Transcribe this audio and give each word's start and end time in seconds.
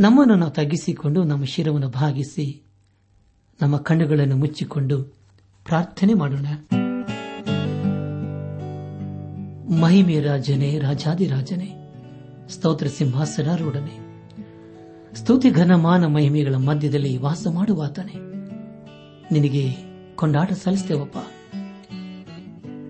ನಮ್ಮನ್ನು 0.00 0.36
ನಾವು 0.36 0.52
ತಗ್ಗಿಸಿಕೊಂಡು 0.52 1.24
ನಮ್ಮ 1.24 1.44
ಶಿರವನ್ನು 1.44 1.88
ಭಾಗಿಸಿ 1.88 2.62
ನಮ್ಮ 3.62 3.76
ಕಣ್ಣುಗಳನ್ನು 3.76 4.36
ಮುಚ್ಚಿಕೊಂಡು 4.36 5.02
ಪ್ರಾರ್ಥನೆ 5.64 6.14
ಮಾಡೋಣ. 6.14 6.46
ಮಹಿಮೆ 9.80 10.20
ರಾಜನೇ 10.20 10.78
ರಾಜಾದಿರಾಜನೇ 10.78 11.74
ಸ್ತೋತ್ರ 12.48 12.86
ಸಿಂಹಾಸನಾರೂಢನೆ, 12.86 14.24
ಸ್ತುತಿ 15.14 15.50
ಘನಮಾನ 15.50 16.06
ಮಹಿಮೆಗಳ 16.06 16.54
ಮಧ್ಯದಲ್ಲಿ 16.54 17.16
ವಾಸ 17.16 17.46
ಮಾಡುವಾತನೆ. 17.50 18.14
ನಿನಗೆ 19.32 19.76
ಕೊಂಡಾಟ 20.16 20.52
ಸಲ್ಲಿಸ್ತೇವಪ್ಪ. 20.52 21.18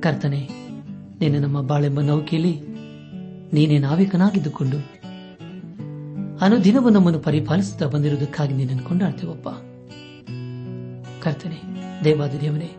ಕರ್ತನೆ 0.01 0.49
ನೀನು 1.21 1.39
ನಮ್ಮ 1.39 1.61
ಬಾಳೆಂಬ 1.61 2.01
ನೌಕೆಯಲ್ಲಿ 2.01 2.61
ನೀನೇ 3.53 3.79
ನಾವಿಕನಾಗಿದ್ದುಕೊಂಡು 3.79 5.00
ಅನುದಿನವೂ 6.41 6.89
ನಮ್ಮನ್ನು 6.89 7.21
ಪರಿಪಾಲಿಸುತ್ತಾ 7.21 7.87
ಬಂದಿರುವುದಕ್ಕಾಗಿ 7.87 8.55
ನಿನ್ನನ್ನು 8.55 8.85
ಕೊಂಡಾಡ್ತೇವಪ್ಪ. 8.85 9.49
ಕರ್ತನೆ 11.23 11.59
ದೇವಾದ 12.05 12.35
ದೇವನೇ 12.41 12.71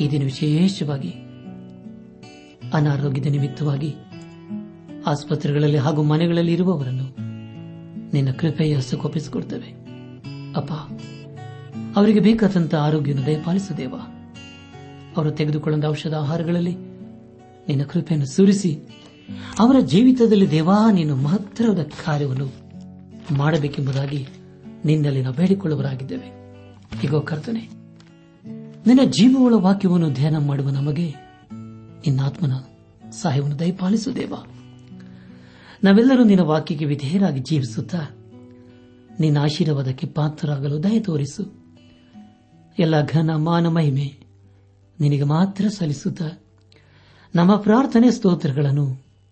ಈ 0.00 0.10
ದಿನ 0.10 0.24
ವಿಶೇಷವಾಗಿ 0.24 1.12
ಅನಾರೋಗ್ಯದ 2.74 3.26
ನಿಮಿತ್ತವಾಗಿ 3.26 3.90
ಆಸ್ಪತ್ರೆಗಳಲ್ಲಿ 5.06 5.78
ಹಾಗೂ 5.78 6.02
ಮನೆಗಳಲ್ಲಿ 6.02 6.52
ಇರುವವರನ್ನು 6.52 7.08
ನಿನ್ನ 8.12 8.30
ಕೃಪೆಯ 8.32 8.74
ಹಸುಕೊಪ್ಪಿಸಿಕೊಡ್ತೇವೆ 8.74 9.70
ಅಪ್ಪ, 10.56 10.72
ಅವರಿಗೆ 11.96 12.20
ಬೇಕಾದಂತಹ 12.20 12.78
ಆರೋಗ್ಯವನ್ನು 12.78 13.26
ದಯಪಾಲಿಸು 13.26 13.76
ದೇವ. 13.76 13.94
ಅವರು 15.16 15.30
ತೆಗೆದುಕೊಳ್ಳುವ 15.30 15.90
ಔಷಧ 15.90 16.14
ಆಹಾರಗಳಲ್ಲಿ 16.14 16.74
ನಿನ್ನ 17.68 17.82
ಕೃಪೆಯನ್ನು 17.82 18.26
ಸುರಿಸಿ 18.26 18.72
ಅವರ 19.58 19.76
ಜೀವಿತದಲ್ಲಿ 19.80 20.50
ದೇವಾ, 20.50 20.90
ನೀನು 20.90 21.16
ಮಹತ್ತರದ 21.16 21.82
ಕಾರ್ಯವನ್ನು 22.04 22.48
ಮಾಡಬೇಕೆಂಬುದಾಗಿ 23.34 24.26
ನಿನ್ನಲ್ಲಿ 24.84 25.22
ನಾವು 25.22 25.34
ಬೇಡಿಕೊಳ್ಳುವರಾಗಿದ್ದೇವೆ 25.34 26.28
ಈಗ 27.04 27.14
ಕರ್ತನೆ, 27.14 27.62
ನಿನ್ನ 28.86 29.00
ಜೀವವುಳ 29.10 29.54
ವಾಕ್ಯವನ್ನು 29.54 30.10
ಧ್ಯಾನ 30.10 30.36
ಮಾಡುವ 30.38 30.70
ನಮಗೆ 30.70 31.08
ನಿನ್ನ 32.06 32.20
ಆತ್ಮನ 32.20 32.54
ಸಹಾಯವನ್ನು 33.10 33.58
ದಯಪಾಲಿಸು 33.58 34.16
ದೇವ. 34.16 34.34
ನಾವೆಲ್ಲರೂ 35.84 36.24
ನಿನ್ನ 36.24 36.42
ವಾಕ್ಯಕ್ಕೆ 36.42 36.84
ವಿಧೇಯರಾಗಿ 36.84 37.40
ಜೀವಿಸುತ್ತಾ 37.40 38.00
ನಿನ್ನ 39.20 39.38
ಆಶೀರ್ವಾದಕ್ಕೆ 39.38 40.06
ಪಾತ್ರರಾಗಲು 40.06 40.82
ದಯ 40.82 41.00
ತೋರಿಸು. 41.00 41.44
ಎಲ್ಲ 42.78 43.06
ಘನ, 43.06 43.30
ಮಾನ, 43.36 43.66
ಮಹಿಮೆ 43.66 44.06
ನಿನಗೆ 45.00 45.24
ಮಾತ್ರ 45.24 45.68
ಸಲ್ಲಿಸುತ್ತಾ 45.68 46.28
ನಮ್ಮ 47.34 47.56
ಪ್ರಾರ್ಥನೆ 47.56 48.10
ಸ್ತೋತ್ರಗಳನ್ನು 48.10 49.11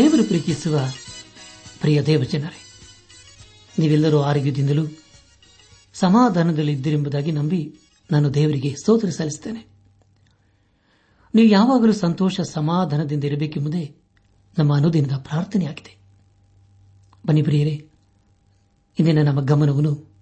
ದೇವರು 0.00 0.24
ಪ್ರೀತಿಸುವ 0.24 0.80
ಪ್ರಿಯ 1.80 2.02
ದೇವಜನರೇ, 2.02 2.84
ನೀವೆಲ್ಲರೂ 3.78 4.20
ಆರೋಗ್ಯದಿಂದಲೂ 4.20 4.86
ಸಮಾಧಾನದಲ್ಲಿ 5.94 6.72
ಇದ್ದಿರೆಂಬುದಾಗಿ 6.72 7.32
ನಂಬಿ 7.32 7.74
ನಾನು 8.10 8.34
ದೇವರಿಗೆ 8.34 8.74
ಸ್ತೋತ್ರ 8.74 9.10
ಸಲ್ಲಿಸುತ್ತೇನೆ. 9.10 9.66
ನೀವು 11.34 11.48
ಯಾವಾಗಲೂ 11.48 11.92
ಸಂತೋಷ, 11.92 12.40
ಸಮಾಧಾನದಿಂದ 12.40 13.24
ಇರಬೇಕೆಂಬುದೇ 13.24 13.96
ನಮ್ಮ 14.58 14.76
ಅನುದಿನದ 14.76 15.16
ಪ್ರಾರ್ಥನೆಯಾಗಿದೆ. 15.16 15.98
ಬನ್ನಿ 17.26 17.42
ಪ್ರಿಯರೇ, 17.42 17.88
ಇಂದಿನ 18.98 19.22
ನಮ್ಮ 19.22 19.40
ಗಮನವನ್ನು 19.40 20.12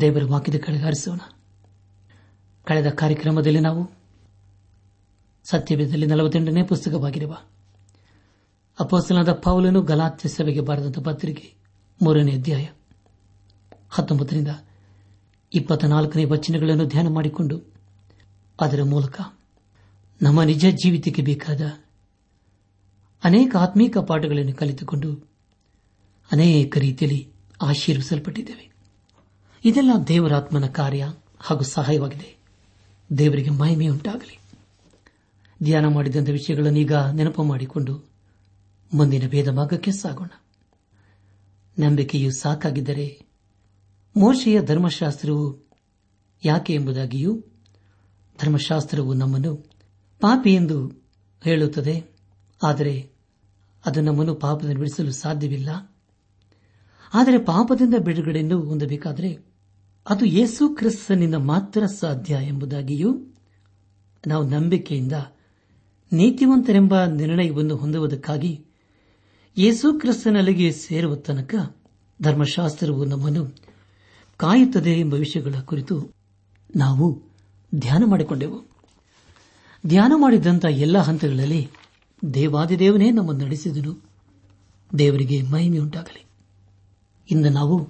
ದೇವರ 0.00 0.24
ವಾಕ್ಯದ 0.24 0.60
ಕಡೆಗಾರಿಸೋಣ 0.66 1.18
ಕಳೆದ 2.64 2.86
ಕಾರ್ಯಕ್ರಮದಲ್ಲಿ 2.86 3.60
ನಾವು 3.60 3.90
ಸತ್ಯವೇದದಲ್ಲಿ 5.44 6.06
ನಲವತ್ತೆಂಟನೇ 6.06 6.62
ಪುಸ್ತಕವಾಗಿರುವ 6.62 7.38
ಅಪೋಸ್ತಲನಾದ 8.80 9.32
ಪೌಲನು 9.32 9.82
ಗಲಾತ್ಯ 9.82 10.28
ಸಭೆಗೆ 10.28 10.60
ಬರೆದಂತ 10.60 10.98
ಪತ್ರಿಕೆ 10.98 11.54
ಮೂರನೇ 12.02 12.32
ಅಧ್ಯಾಯ 12.32 12.66
ಹತ್ತೊಂಬತ್ತರಿಂದ 13.90 14.48
ಇಪ್ಪತ್ತ 15.54 15.84
ನಾಲ್ಕನೇ 15.84 16.24
ವಚನಗಳನ್ನು 16.24 16.86
ಧ್ಯಾನ 16.86 17.08
ಮಾಡಿಕೊಂಡು 17.08 17.62
ಅದರ 18.60 18.82
ಮೂಲಕ 18.82 19.20
ನಮ್ಮ 20.22 20.42
ನಿಜ 20.42 20.66
ಜೀವಿತಕ್ಕೆ 20.66 21.22
ಬೇಕಾದ 21.22 21.60
ಅನೇಕ 23.24 23.56
ಆತ್ಮೀಕ 23.56 23.98
ಪಾಠಗಳನ್ನು 23.98 24.54
ಕಲಿತುಕೊಂಡು 24.54 25.28
ಅನೇಕ 26.32 26.78
ರೀತಿಯಲ್ಲಿ 26.78 27.32
ಆಶೀರ್ವಿಸಲ್ಪಟ್ಟಿದ್ದೇವೆ. 27.62 28.72
ಇದೆಲ್ಲ 29.64 29.90
ದೇವರಾತ್ಮನ 30.08 30.66
ಕಾರ್ಯ 30.66 31.12
ಹಾಗೂ 31.38 31.60
ಸಹಾಯವಾಗಿದೆ. 31.60 32.36
ದೇವರಿಗೆ 33.18 33.50
ಮಹಿಮೆಯುಂಟಾಗಲಿ. 33.50 34.38
ಧ್ಯಾನ 35.62 35.86
ಮಾಡಿದಂಥ 35.86 36.28
ವಿಷಯಗಳನ್ನು 36.28 36.78
ಈಗ 36.78 36.92
ನೆನಪು 36.92 37.44
ಮಾಡಿಕೊಂಡು 37.44 38.05
ಮುಂದಿನ 38.96 39.28
ಭೇದ 39.28 39.48
ಭಾಗಕ್ಕೆ 39.48 39.92
ಸಾಗೋಣ. 39.92 40.28
ನಂಬಿಕೆಯು 41.78 42.30
ಸಾಕಾಗಿದ್ದರೆ 42.30 43.26
ಮೋಶೆಯ 44.16 44.62
ಧರ್ಮಶಾಸ್ತ್ರವು 44.62 45.70
ಯಾಕೆ 46.44 46.74
ಎಂಬುದಾಗಿಯೂ 46.74 47.44
ಧರ್ಮಶಾಸ್ತ್ರವು 48.42 49.14
ನಮ್ಮನ್ನು 49.14 49.56
ಪಾಪಿ 50.20 50.54
ಎಂದು 50.54 50.90
ಹೇಳುತ್ತದೆ. 51.44 52.16
ಆದರೆ 52.62 53.10
ಅದು 53.86 54.00
ನಮ್ಮನ್ನು 54.00 54.34
ಪಾಪದಿಂದ 54.34 54.78
ಬಿಡಿಸಲು 54.78 55.12
ಸಾಧ್ಯವಿಲ್ಲ. 55.12 55.68
ಆದರೆ 57.14 57.38
ಪಾಪದಿಂದ 57.38 57.94
ಬಿಡುಗಡೆಯನ್ನು 58.04 58.60
ಹೊಂದಬೇಕಾದರೆ 58.60 59.46
ಅದು 60.10 60.24
ಯೇಸು 60.24 60.74
ಕ್ರಿಸ್ತನಿಂದ 60.74 61.34
ಮಾತ್ರ 61.34 61.86
ಸಾಧ್ಯ 61.86 62.38
ಎಂಬುದಾಗಿಯೂ 62.42 63.18
ನಾವು 64.26 64.48
ನಂಬಿಕೆಯಿಂದ 64.48 65.12
ನೀತಿವಂತರೆಂಬ 66.12 67.04
ನಿರ್ಣಯವನ್ನು 67.04 67.76
ಹೊಂದುವುದಕ್ಕಾಗಿ 67.76 68.65
ಯೇಸು 69.58 69.98
ಕ್ರಿಸ್ತನಲ್ಲಿಗೆ 70.00 70.72
ಸೇರುವ 70.72 71.14
ತನಕ 71.14 71.54
ಧರ್ಮಶಾಸ್ತ್ರವು 72.22 73.04
ನಮ್ಮನ್ನು 73.04 73.46
ಕಾಯುತ್ತದೆ 74.36 75.00
ಎಂಬ 75.00 75.14
ವಿಷಯಗಳ 75.14 75.54
ಕುರಿತು 75.64 76.14
ನಾವು 76.76 77.22
ಧ್ಯಾನ 77.74 78.02
ಮಾಡಿಕೊಂಡೆವು. 78.06 78.62
ಧ್ಯಾನ 79.86 80.12
ಮಾಡಿದಂಥ 80.16 80.64
ಎಲ್ಲ 80.64 80.98
ಹಂತಗಳಲ್ಲಿ 80.98 81.68
ದೇವಾದಿದೇವನೇ 82.34 83.10
ನಮ್ಮನ್ನು 83.10 83.44
ನಡೆಸಿದನು. 83.44 84.04
ದೇವರಿಗೆ 84.98 85.42
ಮಹಿಮೆಯುಂಟಾಗಲಿ 85.42 86.24
ಇಂದು 87.30 87.48
ನಾವು 87.48 87.88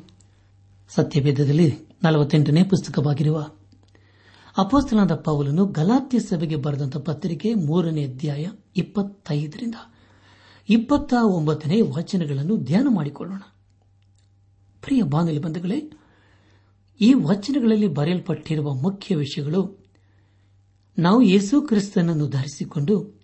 ಸತ್ಯವೇದದಲ್ಲಿ 0.88 1.74
ನಲವತ್ತೆಂಟನೇ 2.02 2.62
ಪುಸ್ತಕವಾಗಿರುವ 2.62 3.50
ಅಪೋಸ್ತನಾದ 4.58 5.14
ಪೌಲನು 5.14 5.66
ಗಲಾತ್ಯ 5.66 6.18
ಸಭೆಗೆ 6.18 6.56
ಬರೆದಂತಹ 6.56 7.00
ಪತ್ರಿಕೆ 7.00 7.54
ಮೂರನೇ 7.54 8.04
ಅಧ್ಯಾಯ 8.04 8.46
ಇಪ್ಪತ್ತೈದರಿಂದ 8.76 9.74
ಇಪ್ಪತ್ತ 10.68 11.14
ಒಂಬತ್ತನೇ 11.22 11.80
ವಚನಗಳನ್ನು 11.80 12.56
ಧ್ಯಾನ 12.56 12.86
ಮಾಡಿಕೊಳ್ಳೋಣ. 12.90 13.38
ಪ್ರಿಯ 14.82 15.02
ಬಾನುಲಿ 15.02 15.38
ಬಂಧುಗಳೇ, 15.38 15.92
ಈ 17.00 17.14
ವಚನಗಳಲ್ಲಿ 17.14 17.88
ಬರೆಯಲ್ಪಟ್ಟಿರುವ 17.88 18.74
ಮುಖ್ಯ 18.74 19.16
ವಿಷಯಗಳು, 19.16 19.84
ನಾವು 20.98 21.22
ಯೇಸು 21.22 21.62
ಕ್ರಿಸ್ತನನ್ನು 21.62 22.28
ಧರಿಸಿಕೊಂಡು 22.28 23.20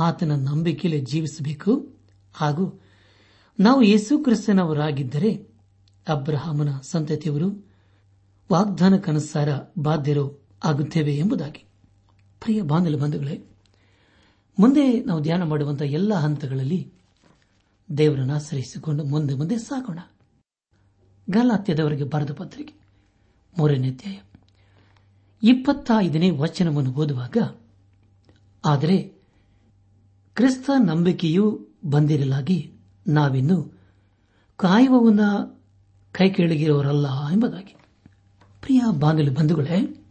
ಆತನ 0.00 0.32
ನಂಬಿಕೆಯಲ್ಲಿ 0.34 1.00
ಜೀವಿಸಬೇಕು 1.00 1.94
ಹಾಗೂ 2.34 2.80
ನಾವು 3.60 3.82
ಯೇಸು 3.82 4.18
ಕ್ರಿಸ್ತನವರಾಗಿದ್ದರೆ 4.18 5.34
ಅಬ್ರಹಾಮನ 6.08 6.68
ಸಂತತಿಯವರು 6.82 7.68
ವಾಗ್ದಾನಕ್ಕನುಸಾರ 8.52 9.48
ಬಾಧ್ಯರು 9.78 10.42
ಆಗುತ್ತೇವೆ 10.64 11.16
ಎಂಬುದಾಗಿ. 11.16 11.64
ಪ್ರಿಯ 12.40 12.62
ಬಾಂಧವ 12.62 12.98
ಬಂಧುಗಳೇ 12.98 13.57
ಮುಂದೆ 14.58 15.04
ನಾವು 15.04 15.20
ಧ್ಯಾನ 15.20 15.42
ಮಾಡುವಂತಹ 15.42 15.84
ಎಲ್ಲ 15.84 16.14
ಹಂತಗಳಲ್ಲಿ 16.14 16.92
ದೇವರನ್ನು 17.98 18.34
ಆಶ್ರಯಿಸಿಕೊಂಡು 18.34 19.04
ಮುಂದೆ 19.04 19.34
ಮುಂದೆ 19.34 19.56
ಸಾಗೋಣ. 19.58 19.98
ಗಲಾತ್ಯದವರಿಗೆ 21.30 22.04
ಬರೆದ 22.04 22.32
ಪತ್ರಿಕೆ 22.32 22.74
ಮೂರನೇ 23.58 23.90
ಅಧ್ಯಾಯ 23.90 24.18
ಇಪ್ಪತ್ತೈದನೇ 25.42 26.30
ವಚನವನ್ನು 26.30 26.92
ಓದುವಾಗ, 26.92 27.36
ಆದರೆ 28.64 29.14
ಕ್ರಿಸ್ತ 30.34 30.70
ನಂಬಿಕೆಯು 30.84 31.68
ಬಂದಿರಲಾಗಿ 31.84 32.72
ನಾವಿನ್ನು 33.06 33.72
ಕಾಯುವವನ್ನ 34.56 35.20
ಕೈ 36.12 36.30
ಕೆಳಗಿರೋರಲ್ಲ 36.30 37.06
ಎಂಬುದಾಗಿ. 37.32 37.74
ಪ್ರಿಯ 38.60 38.80
ಬಾಂಧವ್ಯ 38.98 39.30
ಬಂಧುಗಳೇ, 39.30 40.06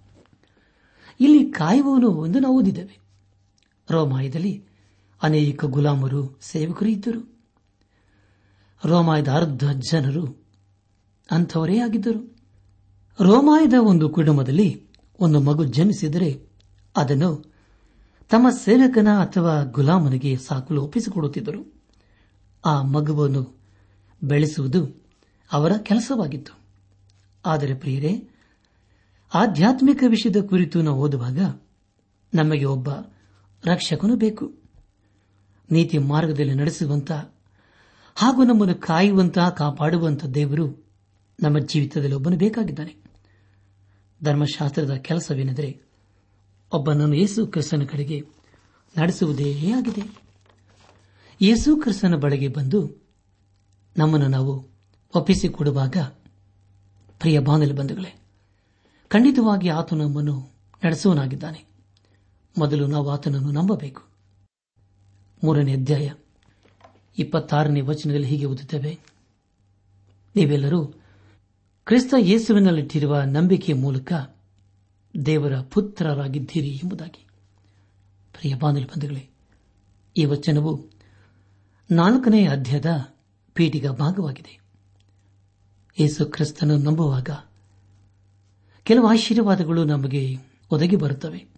ಇಲ್ಲಿ 1.19 1.51
ಕಾಯುವವನು 1.51 2.25
ಎಂದು 2.25 2.39
ನಾವು 2.39 2.57
ಓದಿದ್ದೇವೆ. 2.57 3.06
ರೋಮಾಯದಲ್ಲಿ 3.91 4.65
ಅನೇಕ 5.21 5.65
ಗುಲಾಮರು 5.65 6.39
ಸೇವಕರು 6.41 6.89
ಇದ್ದರು 6.89 7.37
ರೋಮಾಯದ 8.85 9.27
ಅರ್ಧ 9.27 9.63
ಜನರು 9.71 10.45
ಅಂಥವರೇ 11.31 11.79
ಆಗಿದ್ದರು. 11.79 12.35
ರೋಮಾಯದ 13.21 13.73
ಒಂದು 13.81 14.09
ಕುಟುಂಬದಲ್ಲಿ 14.09 14.87
ಒಂದು 15.19 15.39
ಮಗು 15.39 15.63
ಜನಿಸಿದರೆ 15.63 16.47
ಅದನ್ನು 16.97 17.53
ತಮ್ಮ 18.29 18.49
ಸೇವಕನ 18.49 19.07
ಅಥವಾ 19.19 19.63
ಗುಲಾಮನಿಗೆ 19.63 20.37
ಸಾಕಲು 20.37 20.83
ಒಪ್ಪಿಸಿಕೊಡುತ್ತಿದ್ದರು 20.83 21.81
ಆ 22.65 22.81
ಮಗುವನ್ನು 22.81 23.61
ಬೆಳೆಸುವುದು 24.23 25.05
ಅವರ 25.51 25.77
ಕೆಲಸವಾಗಿತ್ತು. 25.77 26.59
ಆದರೆ 27.45 27.73
ಪ್ರಿಯರೇ, 27.73 28.29
ಆಧ್ಯಾತ್ಮಿಕ 29.33 30.03
ವಿಷಯದ 30.07 30.45
ಕುರಿತು 30.45 30.81
ನಾವು 30.81 31.01
ಓದುವಾಗ 31.01 31.59
ನಮಗೆ 32.33 32.65
ಒಬ್ಬ 32.65 32.89
ರಕ್ಷಕನು 33.65 34.15
ಬೇಕು. 34.15 34.53
ನೀತಿ 35.71 35.97
ಮಾರ್ಗದಲ್ಲಿ 35.97 36.55
ನಡೆಸುವಂತ 36.55 37.11
ಹಾಗೂ 38.15 38.43
ನಮ್ಮನ್ನು 38.43 38.75
ಕಾಯುವಂತಹ 38.75 39.49
ಕಾಪಾಡುವಂತ 39.49 40.25
ದೇವರು 40.25 40.87
ನಮ್ಮ 41.43 41.59
ಜೀವಿತದಲ್ಲಿ 41.59 42.15
ಒಬ್ಬನು 42.15 42.37
ಬೇಕಾಗಿದ್ದಾನೆ. 42.37 42.95
ಧರ್ಮಶಾಸ್ತ್ರದ 44.23 44.95
ಕೆಲಸವೇನೆಂದರೆ 44.95 45.81
ಒಬ್ಬನನ್ನು 46.73 47.15
ಯೇಸು 47.15 47.47
ಕ್ರಿಸ್ತನ 47.47 47.83
ಕಡೆಗೆ 47.83 48.21
ನಡೆಸುವುದೇ 48.97 49.71
ಆಗಿದೆ. 49.77 50.21
ಯೇಸು 51.41 51.75
ಕ್ರಿಸ್ತನ 51.75 52.15
ಬಳಿಗೆ 52.15 52.47
ಬಂದು 52.47 53.07
ನಮ್ಮನ್ನು 53.97 54.27
ನಾವು 54.27 54.67
ಒಪ್ಪಿಸಿಕೊಡುವಾಗ, 55.15 55.97
ಪ್ರಿಯ 57.19 57.39
ಬಾಂಧವ್ಯ 57.39 57.73
ಬಂಧುಗಳೇ, 57.73 58.21
ಖಂಡಿತವಾಗಿ 59.09 59.69
ಆತನು 59.69 60.07
ನಮ್ಮನ್ನು 60.07 60.53
ನಡೆಸುವನಾಗಿದ್ದಾನೆ 60.85 61.66
ಮೊದಲು 62.57 62.87
ನಾವು 62.87 63.09
ಆತನನ್ನು 63.09 63.51
ನಂಬಬೇಕು. 63.51 64.01
ಮೂರನೇ 65.43 65.73
ಅಧ್ಯಾಯ, 65.73 66.11
ಇಪ್ಪತ್ತಾರನೇ 67.17 67.81
ವಚನದಲ್ಲಿ 67.81 68.27
ಹೀಗೆ 68.27 68.45
ಓದುತ್ತೇವೆ. 68.45 68.99
ನೀವೆಲ್ಲರೂ 70.35 70.85
ಕ್ರಿಸ್ತ 71.85 72.13
ಯೇಸುವಿನಲ್ಲಿಟ್ಟಿರುವ 72.17 73.21
ನಂಬಿಕೆಯ 73.21 73.75
ಮೂಲಕ 73.75 74.13
ದೇವರ 75.25 75.59
ಪುತ್ರರಾಗಿದ್ದೀರಿ 75.59 76.69
ಎಂಬುದಾಗಿ. 76.69 77.27
ಪ್ರಿಯ 78.33 78.55
ಬಾಂಧವ್ಯ 78.55 78.85
ಬಂಧುಗಳೇ, 78.85 79.29
ಈ 80.17 80.25
ವಚನವು 80.25 80.89
ನಾಲ್ಕನೇ 81.91 82.47
ಅಧ್ಯಾಯದ 82.47 83.13
ಪೀಠಿಗ 83.53 83.87
ಭಾಗವಾಗಿದೆ. 83.87 84.59
ಯೇಸು 85.99 86.25
ಕ್ರಿಸ್ತನು 86.25 86.77
ನಂಬುವಾಗ 86.77 87.29
ಕೆಲವು 88.83 89.07
ಆಶೀರ್ವಾದಗಳು 89.07 89.83
ನಮಗೆ 89.83 90.37
ಒದಗಿ 90.71 90.95
ಬರುತ್ತವೆ. 90.95 91.56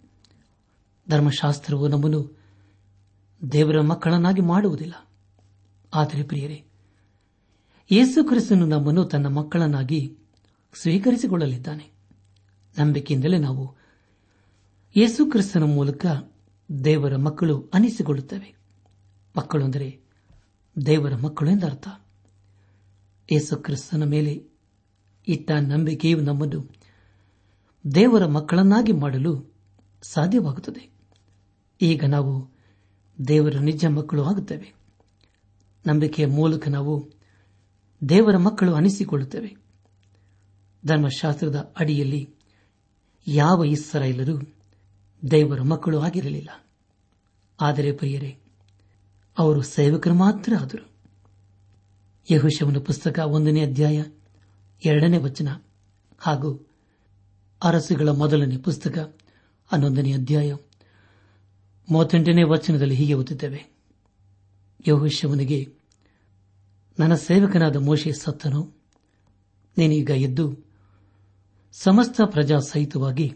ಧರ್ಮಶಾಸ್ತ್ರವು 1.09 1.87
ನಮ್ಮನ್ನು 1.87 2.39
ದೇವರ 3.51 3.81
ಮಕ್ಕಳನ್ನಾಗಿ 3.81 4.41
ಮಾಡುವುದಿಲ್ಲ. 4.41 5.07
ಆದರೆ 5.93 6.23
ಪ್ರಿಯರೇ, 6.23 6.65
ಯೇಸು 7.91 8.23
ಕ್ರಿಸ್ತನು 8.23 8.65
ನಮ್ಮನ್ನು 8.65 9.05
ತನ್ನ 9.05 9.27
ಮಕ್ಕಳನ್ನಾಗಿ 9.27 10.17
ಸ್ವೀಕರಿಸಿಕೊಳ್ಳಲಿದ್ದಾನೆ. 10.81 11.91
ನಂಬಿಕೆಯಿಂದಲೇ 12.79 13.37
ನಾವು 13.37 13.77
ಯೇಸು 14.95 15.25
ಕ್ರಿಸ್ತನ 15.25 15.63
ಮೂಲಕ 15.63 16.05
ದೇವರ 16.83 17.15
ಮಕ್ಕಳು 17.15 17.69
ಅನಿಸಿಕೊಳ್ಳುತ್ತವೆ. 17.73 18.55
ಮಕ್ಕಳು 19.37 19.65
ಅಂದರೆ 19.65 20.01
ದೇವರ 20.85 21.15
ಮಕ್ಕಳು 21.15 21.49
ಎಂದರ್ಥ 21.49 21.87
ಯೇಸು 23.31 23.57
ಕ್ರಿಸ್ತನ 23.57 24.03
ಮೇಲೆ 24.03 24.49
ಇಟ್ಟ 25.27 25.51
ನಂಬಿಕೆಯು 25.51 26.21
ನಮ್ಮನ್ನು 26.21 26.75
ದೇವರ 27.95 28.25
ಮಕ್ಕಳನ್ನಾಗಿ 28.25 28.91
ಮಾಡಲು 28.91 29.53
ಸಾಧ್ಯವಾಗುತ್ತದೆ. 30.01 30.98
ಈಗ 31.81 32.05
ನಾವು 32.05 32.49
ದೇವರ 33.27 33.55
ನಿಜ 33.59 33.85
ಮಕ್ಕಳು 33.85 34.23
ಆಗುತ್ತೇವೆ. 34.23 34.73
ನಂಬಿಕೆಯ 35.87 36.25
ಮೂಲಕ 36.25 36.67
ನಾವು 36.67 37.09
ದೇವರ 38.09 38.37
ಮಕ್ಕಳು 38.37 38.73
ಅನಿಸಿಕೊಳ್ಳುತ್ತೇವೆ. 38.73 39.57
ಧರ್ಮಶಾಸ್ತ್ರದ 40.85 41.73
ಅಡಿಯಲ್ಲಿ 41.79 42.35
ಯಾವ 43.27 43.63
ಇಸ್ರಾಯೇಲರು 43.63 44.55
ದೇವರ 45.31 45.61
ಮಕ್ಕಳು 45.61 45.99
ಆಗಿರಲಿಲ್ಲ. 45.99 46.49
ಆದರೆ 47.61 47.91
ಪ್ರಿಯರೇ, 47.91 48.39
ಅವರು 49.39 49.61
ಸೇವಕರು 49.61 50.13
ಮಾತ್ರ 50.13 50.53
ಆದರು. 50.59 50.89
ಯಹುಶವನ 52.31 52.77
ಪುಸ್ತಕ 52.77 53.19
ಒಂದನೇ 53.19 53.65
ಅಧ್ಯಾಯ 53.65 54.03
ಎರಡನೇ 54.85 55.17
ವಚನ 55.17 55.47
ಹಾಗೂ 56.17 56.67
ಅರಸುಗಳ 57.63 58.09
ಮೊದಲನೇ 58.09 58.57
ಪುಸ್ತಕ 58.57 59.17
ಹನ್ನೊಂದನೇ 59.67 60.13
ಅಧ್ಯಾಯ 60.13 60.55
ಮೂವತ್ತೆಂಟನೇ 61.89 62.43
ವಚನದಲ್ಲಿ 62.43 62.95
ಹೀಗೆ 62.95 63.13
ಓದುತ್ತೇವೆ. 63.13 63.61
ಯೋಹಿಶವನಿಗೆ, 64.87 65.67
ನನ್ನ 66.99 67.15
ಸೇವಕನಾದ 67.15 67.75
ಮೋಶೆ 67.75 68.11
ಸತ್ತನು. 68.11 68.61
ನೀನೀಗ 69.77 70.09
ಎದ್ದು 70.09 70.45
ಸಮಸ್ತ 71.73 72.21
ಪ್ರಜಾ 72.25 72.57
ಸಹಿತವಾಗಿ 72.59 73.27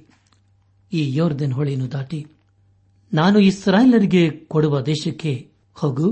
ಈ 0.93 1.15
ಯೋರ್ದನ್ 1.15 1.53
ಹೊಳೆಯನ್ನು 1.53 1.91
ದಾಟಿ 1.91 2.27
ನಾನು 3.13 3.39
ಇಸ್ರಾಯೇಲರಿಗೆ 3.39 4.29
ಕೊಡುವ 4.29 4.81
ದೇಶಕ್ಕೆ 4.81 5.51
ಹೋಗು. 5.73 6.07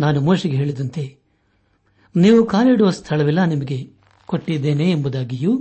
ನಾನು 0.00 0.20
ಮೋಶೆಗೆ 0.20 0.56
ಹೇಳಿದಂತೆ, 0.56 1.04
ನೀವು 2.16 2.46
ಕಾಲಿಡುವ 2.46 2.90
ಸ್ಥಳವೆಲ್ಲ 2.90 3.44
ನಿಮಗೆ 3.44 3.78
ಕೊಟ್ಟಿದ್ದೇನೆ 4.26 4.90
ಎಂಬುದಾಗಿಯೂ 4.90 5.52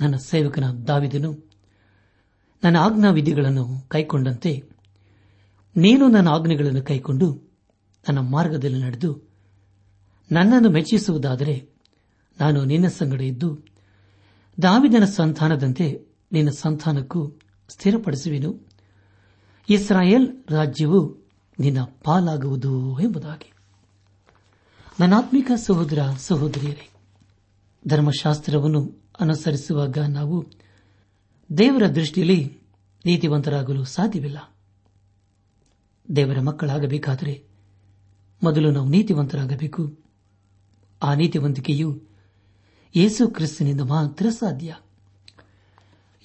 ನನ್ನ 0.00 0.16
ಸೇವಕನ 0.16 0.66
ದಾವಿದನು 0.88 1.51
ನನ್ನ 2.64 2.76
ಆಜ್ಞಾ 2.76 3.10
ವಿಧಿಗಳನ್ನು 3.10 3.64
ಕೈಕೊಂಡಂತೆ, 3.88 4.64
ನೀನು 5.76 6.08
ನನ್ನ 6.08 6.28
ಆಜ್ಞೆಗಳನ್ನು 6.28 6.82
ಕೈಕೊಂಡು 6.82 7.28
ನನ್ನ 8.08 8.18
ಮಾರ್ಗದಲ್ಲಿ 8.18 8.80
ನಡೆದು 8.82 9.10
ನನ್ನನ್ನು 10.32 10.70
ಮೆಚ್ಚಿಸುವುದಾದರೆ 10.70 11.68
ನಾನು 12.40 12.64
ನಿನ್ನ 12.64 12.86
ಸಂಗಡ 12.88 13.20
ಇದ್ದು, 13.20 13.58
ದಾವಿದನ 14.62 15.04
ಸಂತಾನದಂತೆ 15.04 15.86
ನಿನ್ನ 16.32 16.50
ಸಂತಾನಕ್ಕೂ 16.50 17.20
ಸ್ಥಿರಪಡಿಸುವೆನು. 17.68 18.50
ಇಸ್ರಾಯೇಲ್ 19.68 20.28
ರಾಜ್ಯವು 20.50 21.00
ನಿನ್ನ 21.58 21.82
ಪಾಲಾಗುವುದು 22.04 23.00
ಎಂಬುದಾಗಿ. 23.00 23.52
ನನ್ನಾತ್ಮಿಕ 25.00 25.50
ಸಹೋದರ 25.56 25.98
ಸಹೋದರಿಯರೇ, 26.18 26.88
ಧರ್ಮಶಾಸ್ತ್ರವನ್ನು 27.88 28.82
ಅನುಸರಿಸುವಾಗ 29.20 29.98
ನಾವು 29.98 30.61
ದೇವರ 31.58 31.86
ದೃಷ್ಟಿಯಲ್ಲಿ 31.86 32.56
ನೀತಿವಂತರಾಗಲು 33.04 33.84
ಸಾಧ್ಯವಿಲ್ಲ. 33.84 34.54
ದೇವರ 36.16 36.40
ಮಕ್ಕಳಾಗಬೇಕಾದರೆ 36.40 37.44
ಮೊದಲು 38.42 38.70
ನಾವು 38.70 38.88
ನೀತಿವಂತರಾಗಬೇಕು. 38.88 39.98
ಆ 41.02 41.14
ನೀತಿವಂತಿಕೆಯು 41.14 42.02
ಯೇಸು 42.96 43.28
ಕ್ರಿಸ್ತನಿಂದ 43.28 43.80
ಮಾತ್ರ 43.80 44.30
ಸಾಧ್ಯ. 44.30 44.76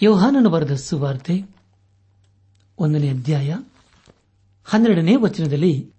ಯೋಹಾನನು 0.01 0.49
ಬರೆದ 0.49 0.71
ಸುವಾರ್ತೆ 0.71 1.43
ಒಂದನೇ 2.77 3.09
ಅಧ್ಯಾಯ 3.09 3.55
ಹನ್ನೆರಡನೇ 4.63 5.15
ವಚನದಲ್ಲಿ 5.15 5.91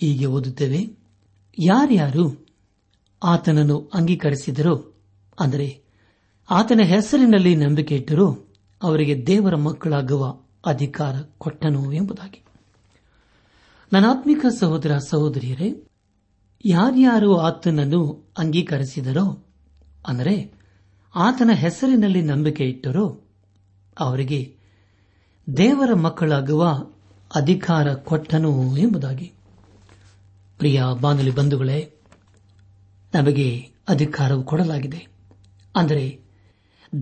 ಹೀಗೆ 0.00 0.26
ಓದುತ್ತೇವೆ, 0.26 0.96
ಯಾರ್ಯಾರು 1.58 2.46
ಆತನನ್ನು 3.22 3.90
ಅಂಗೀಕರಿಸಿದರೋ, 3.94 4.92
ಅಂದರೆ 5.40 5.80
ಆತನ 6.50 6.80
ಹೆಸರಿನಲ್ಲಿ 6.82 7.56
ನಂಬಿಕೆ 7.56 7.96
ಇಟ್ಟರೂ 7.96 8.43
ಅವರಿಗೆ 8.84 9.26
ದೇವರ 9.26 9.54
ಮಕ್ಕಳಾಗುವ 9.54 10.34
ಅಧಿಕಾರ 10.66 11.14
ಕೊಟ್ಟನು 11.38 11.92
ಎಂಬುದಾಗಿ. 11.92 12.42
ನನಾತ್ಮಿಕ 13.92 14.46
ಸಹೋದರ 14.60 14.98
ಸಹೋದರಿಯರೇ, 14.98 15.88
ಯಾರ್ಯಾರು 16.64 17.36
ಆತನನ್ನು 17.36 18.32
ಅಂಗೀಕರಿಸಿದರೋ, 18.38 19.46
ಅಂದರೆ 20.06 20.52
ಆತನ 21.14 21.50
ಹೆಸರಿನಲ್ಲಿ 21.54 22.22
ನಂಬಿಕೆ 22.22 22.64
ಇಟ್ಟರೋ, 22.64 23.20
ಅವರಿಗೆ 23.98 24.56
ದೇವರ 25.56 25.94
ಮಕ್ಕಳಾಗುವ 25.94 26.68
ಅಧಿಕಾರ 27.34 27.94
ಕೊಟ್ಟನು 27.94 28.76
ಎಂಬುದಾಗಿ. 28.76 29.32
ಪ್ರಿಯ 30.58 30.82
ಬಾನುಲಿ 31.00 31.30
ಬಂಧುಗಳೇ, 31.30 31.94
ನಮಗೆ 33.14 33.58
ಅಧಿಕಾರವು 33.88 34.42
ಕೊಡಲಾಗಿದೆ. 34.42 35.08
ಅಂದರೆ 35.76 36.23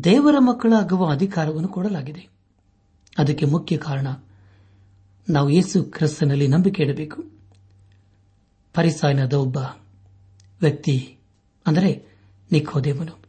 ದೇವರ 0.04 0.34
ಮಕ್ಕಳಾಗುವ 0.38 1.10
ಅಧಿಕಾರವನ್ನು 1.10 1.68
ಕೊಡಲಾಗಿದೆ. 1.68 2.28
ಅದಕ್ಕೆ 3.18 3.46
ಮುಖ್ಯ 3.46 3.76
ಕಾರಣ, 3.76 4.06
ನಾವು 5.28 5.50
ಯೇಸು 5.50 5.84
ಕ್ರಿಸ್ತನಲ್ಲಿ 5.84 6.48
ನಂಬಿಕೆ 6.48 6.82
ಇಡಬೇಕು. 6.82 7.22
ಪರಿಸಾಯನದ 8.74 9.32
ಒಬ್ಬ 9.32 9.56
ವ್ಯಕ್ತಿ 10.60 11.18
ಅಂದರೆ 11.66 12.18
ನಿಖೋದೇವನು 12.52 13.22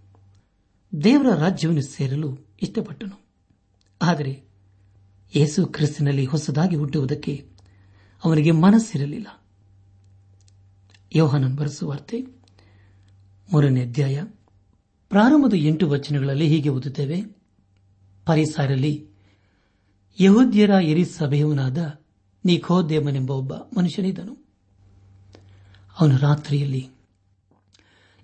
ದೇವರ 1.03 1.35
ರಾಜ್ಯವನ್ನು 1.35 1.81
ಸೇರಲು 1.81 2.37
ಇಷ್ಟಪಟ್ಟನು. 2.61 3.21
ಆದರೆ 4.01 4.43
ಯೇಸು 5.35 5.65
ಕ್ರಿಸ್ತನಲ್ಲಿ 5.65 6.25
ಹೊಸದಾಗಿ 6.25 6.75
ಹುಟ್ಟುವುದಕ್ಕೆ 6.75 7.49
ಅವನಿಗೆ 8.25 8.51
ಮನಸ್ಸಿರಲಿಲ್ಲ. 8.51 9.43
ಯೋಹನನ್ 11.15 11.55
ಬರೆಸುವಾರ್ತೆ 11.55 12.21
ಮೂರನೇ 13.53 13.81
ಅಧ್ಯಾಯ 13.81 14.23
ಪ್ರಾರಂಭದ 15.13 15.53
ಎಂಟು 15.53 15.89
ವಚನಗಳಲ್ಲಿ 15.89 16.47
ಹೀಗೆ 16.47 16.69
ಓದುತ್ತೇವೆ. 16.69 17.21
ಪರಿಸಾರಲ್ಲಿ 18.25 19.07
ಯಹೂದ್ಯರ 20.19 20.69
ಎರಿ 20.69 21.05
ಸಭೆಯವನಾದ 21.05 21.99
ನಿಖೋದೇಮನೆಂಬ 22.45 23.31
ಒಬ್ಬ 23.31 23.53
ಮನುಷ್ಯನಿದ್ದನು. 23.53 24.45
ಅವನು 25.99 26.17
ರಾತ್ರಿಯಲ್ಲಿ 26.17 26.89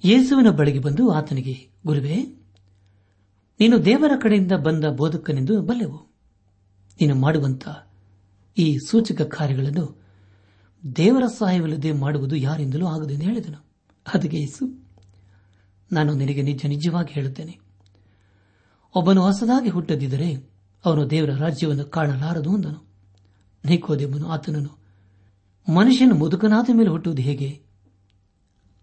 ಯೇಸುವಿನ 0.06 0.50
ಬಳಿಗೆ 0.50 0.80
ಬಂದು 0.80 1.10
ಆತನಿಗೆ, 1.12 1.70
ಗುರುವೆ, 1.86 2.16
ನೀನು 3.60 3.86
ದೇವರ 3.86 4.12
ಕಡೆಯಿಂದ 4.22 4.52
ಬಂದ 4.52 4.86
ಬೋಧಕನೆಂದು 4.86 5.62
ಬಲ್ಲೆವು. 5.62 5.98
ನೀನು 7.02 7.16
ಮಾಡುವಂತ 7.16 7.68
ಈ 8.58 8.78
ಸೂಚಕ 8.78 9.22
ಕಾರ್ಯಗಳನ್ನು 9.22 10.02
ದೇವರ 10.96 11.24
ಸಹಾಯವಿಲ್ಲದೆ 11.26 11.92
ಮಾಡುವುದು 11.92 12.36
ಯಾರಿಂದಲೂ 12.36 12.86
ಆಗದೆಂದು 12.86 13.24
ಹೇಳಿದನು. 13.24 13.66
ಅದಕ್ಕೆ 14.14 14.38
ಯೇಸು 14.38 14.89
ನಾನು 15.92 16.14
ನಿನಗೆ 16.14 16.42
ನಿಜ 16.42 16.66
ನಿಜವಾಗಿ 16.66 17.14
ಹೇಳುತ್ತೇನೆ. 17.14 17.60
ಒಬ್ಬನು 18.96 19.22
ಹೊಸದಾಗಿ 19.22 19.70
ಹುಟ್ಟದಿದ್ದರೆ 19.70 20.50
ಅವನು 20.86 21.10
ದೇವರ 21.10 21.32
ರಾಜ್ಯವನ್ನು 21.36 21.86
ಕಾಣಲಾರದು 21.86 22.50
ಅಂದನು. 22.50 22.88
ನಿಕೋದೇಮನು 23.66 24.28
ಆತನನ್ನು, 24.28 24.80
ಮನುಷ್ಯನು 25.74 26.16
ಮುದುಕನಾದ 26.16 26.70
ಮೇಲೆ 26.74 26.90
ಹುಟ್ಟುವುದು 26.90 27.22
ಹೇಗೆ? 27.22 27.62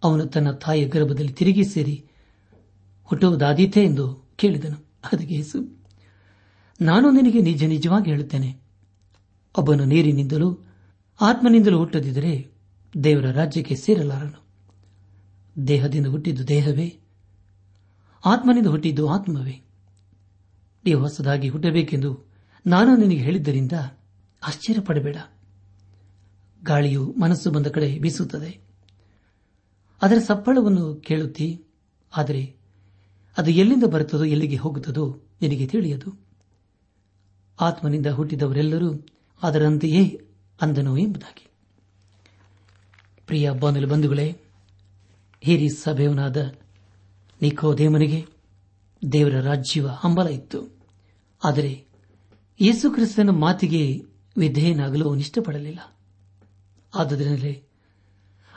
ಅವನು 0.03 0.25
ತನ್ನ 0.25 0.51
ತಾಯಿಯ 0.51 0.87
ಗರ್ಭದಲ್ಲಿ 0.87 1.33
ತಿರುಗಿ 1.33 1.63
ಸೇರಿ 1.63 2.05
ಹುಟ್ಟುವುದಾದೀತೆ 3.03 3.83
ಎಂದು 3.83 4.35
ಕೇಳಿದನು. 4.35 4.77
ಅದಕ್ಕೆ 5.13 5.35
ಯೇಸು, 5.35 5.85
ನಾನು 6.81 7.11
ನಿನಗೆ 7.11 7.41
ನಿಜ 7.41 7.63
ನಿಜವಾಗಿ 7.63 8.11
ಹೇಳುತ್ತೇನೆ. 8.11 8.61
ಒಬ್ಬನು 9.57 9.85
ನೀರಿನಿಂದಲೂ 9.85 10.49
ಆತ್ಮನಿಂದಲೂ 11.21 11.77
ಹುಟ್ಟದಿದ್ದರೆ 11.77 12.47
ದೇವರ 13.03 13.31
ರಾಜ್ಯಕ್ಕೆ 13.31 13.75
ಸೇರಲಾರನು. 13.75 14.46
ದೇಹದಿಂದ 15.67 16.07
ಹುಟ್ಟಿದ್ದು 16.07 16.47
ದೇಹವೇ? 16.47 16.99
ಆತ್ಮನಿಂದ 18.25 18.67
ಹುಟ್ಟಿದ್ದು 18.67 19.09
ಆತ್ಮವೇ? 19.09 19.61
ನೀವು 20.85 21.01
ಹೊಸದಾಗಿ 21.01 21.49
ಹುಟ್ಟಬೇಕೆಂದು 21.49 22.25
ನಾನು 22.67 22.97
ನಿನಗೆ 22.97 23.17
ಹೇಳಿದ್ದರಿಂದ 23.17 23.71
ಆಶ್ಚರ್ಯಪಡಬೇಡ. 24.43 25.15
ಗಾಳಿಯು 26.63 27.15
ಮನಸ್ಸು 27.19 27.51
ಬಂದ 27.51 27.67
ಕಡೆ 27.67 27.99
ಬೀಸುತ್ತದೆ. 27.99 28.59
ಅದರ 30.01 30.17
ಸಪ್ಪಳವನ್ನು 30.27 30.95
ಕೇಳುತ್ತಿ, 30.95 31.65
ಆದರೆ 32.17 32.55
ಅದು 33.37 33.51
ಎಲ್ಲಿಂದ 33.51 33.83
ಬರುತ್ತದೋ 33.83 34.23
ಎಲ್ಲಿಗೆ 34.23 34.55
ಹೋಗುತ್ತದೋ 34.55 35.21
ನಿನಗೆ 35.41 35.67
ತಿಳಿಯದು. 35.67 36.19
ಆತ್ಮನಿಂದ 37.61 38.05
ಹುಟ್ಟಿದವರೆಲ್ಲರೂ 38.05 39.05
ಅದರಂತೆಯೇ 39.43 40.27
ಅಂದನು 40.61 40.97
ಎಂಬುದಾಗಿ. 40.97 41.47
ಪ್ರಿಯ 43.27 43.51
ಬಾನುಲು 43.51 43.87
ಬಂಧುಗಳೇ 43.87 44.41
ಹಿರಿ 45.41 45.69
ಸಭೆಯವನಾದ 45.69 46.37
ನಿಕೋದೇಮನಿಗೆ 47.41 48.25
ದೇವರ 49.11 49.39
ರಾಜ್ಯವ 49.41 49.87
ಹಂಬಲ 49.87 50.27
ಇತ್ತು. 50.27 50.77
ಆದರೆ 51.43 51.85
ಯೇಸುಕ್ರಿಸ್ತನ 52.61 53.29
ಮಾತಿಗೆ 53.29 53.97
ವಿಧೇಯನಾಗಲು 54.37 55.09
ಅವನಿಷ್ಟಪಡಲಿಲ್ಲ 55.09 55.97
ಆದ್ದರಿಂದಲೇ 56.95 57.63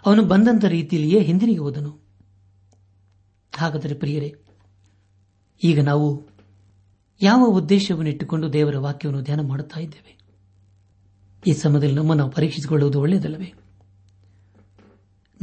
ಅವನು 0.06 0.24
ಬಂದಂತ 0.24 0.64
ರೀತಿಯಲ್ಲಿಯೇ 0.64 1.20
ಹಿಂದಿರುಗಿ 1.20 1.58
ಹೋದನು. 1.58 1.98
ಹಾಗಾದರೆ 3.58 3.94
ಪ್ರಿಯರೇ, 3.94 4.34
ಈಗ 5.64 5.80
ನಾವು 5.80 6.28
ಯಾವ 7.22 7.44
ಉದ್ದೇಶವನ್ನು 7.48 8.10
ಇಟ್ಟುಕೊಂಡು 8.10 8.52
ದೇವರ 8.52 8.78
ವಾಕ್ಯವನ್ನು 8.78 9.22
ಧ್ಯಾನ 9.22 9.40
ಮಾಡುತ್ತಾ 9.40 9.80
ಇದ್ದೇವೆ? 9.80 10.18
ಈ 11.46 11.52
ಸಮಯದಲ್ಲಿ 11.52 11.94
ನಮ್ಮನ್ನು 11.94 12.28
ಪರೀಕ್ಷಿಸಿಕೊಳ್ಳುವುದು 12.28 13.00
ಒಳ್ಳೆಯದಲ್ಲವೇ? 13.00 13.54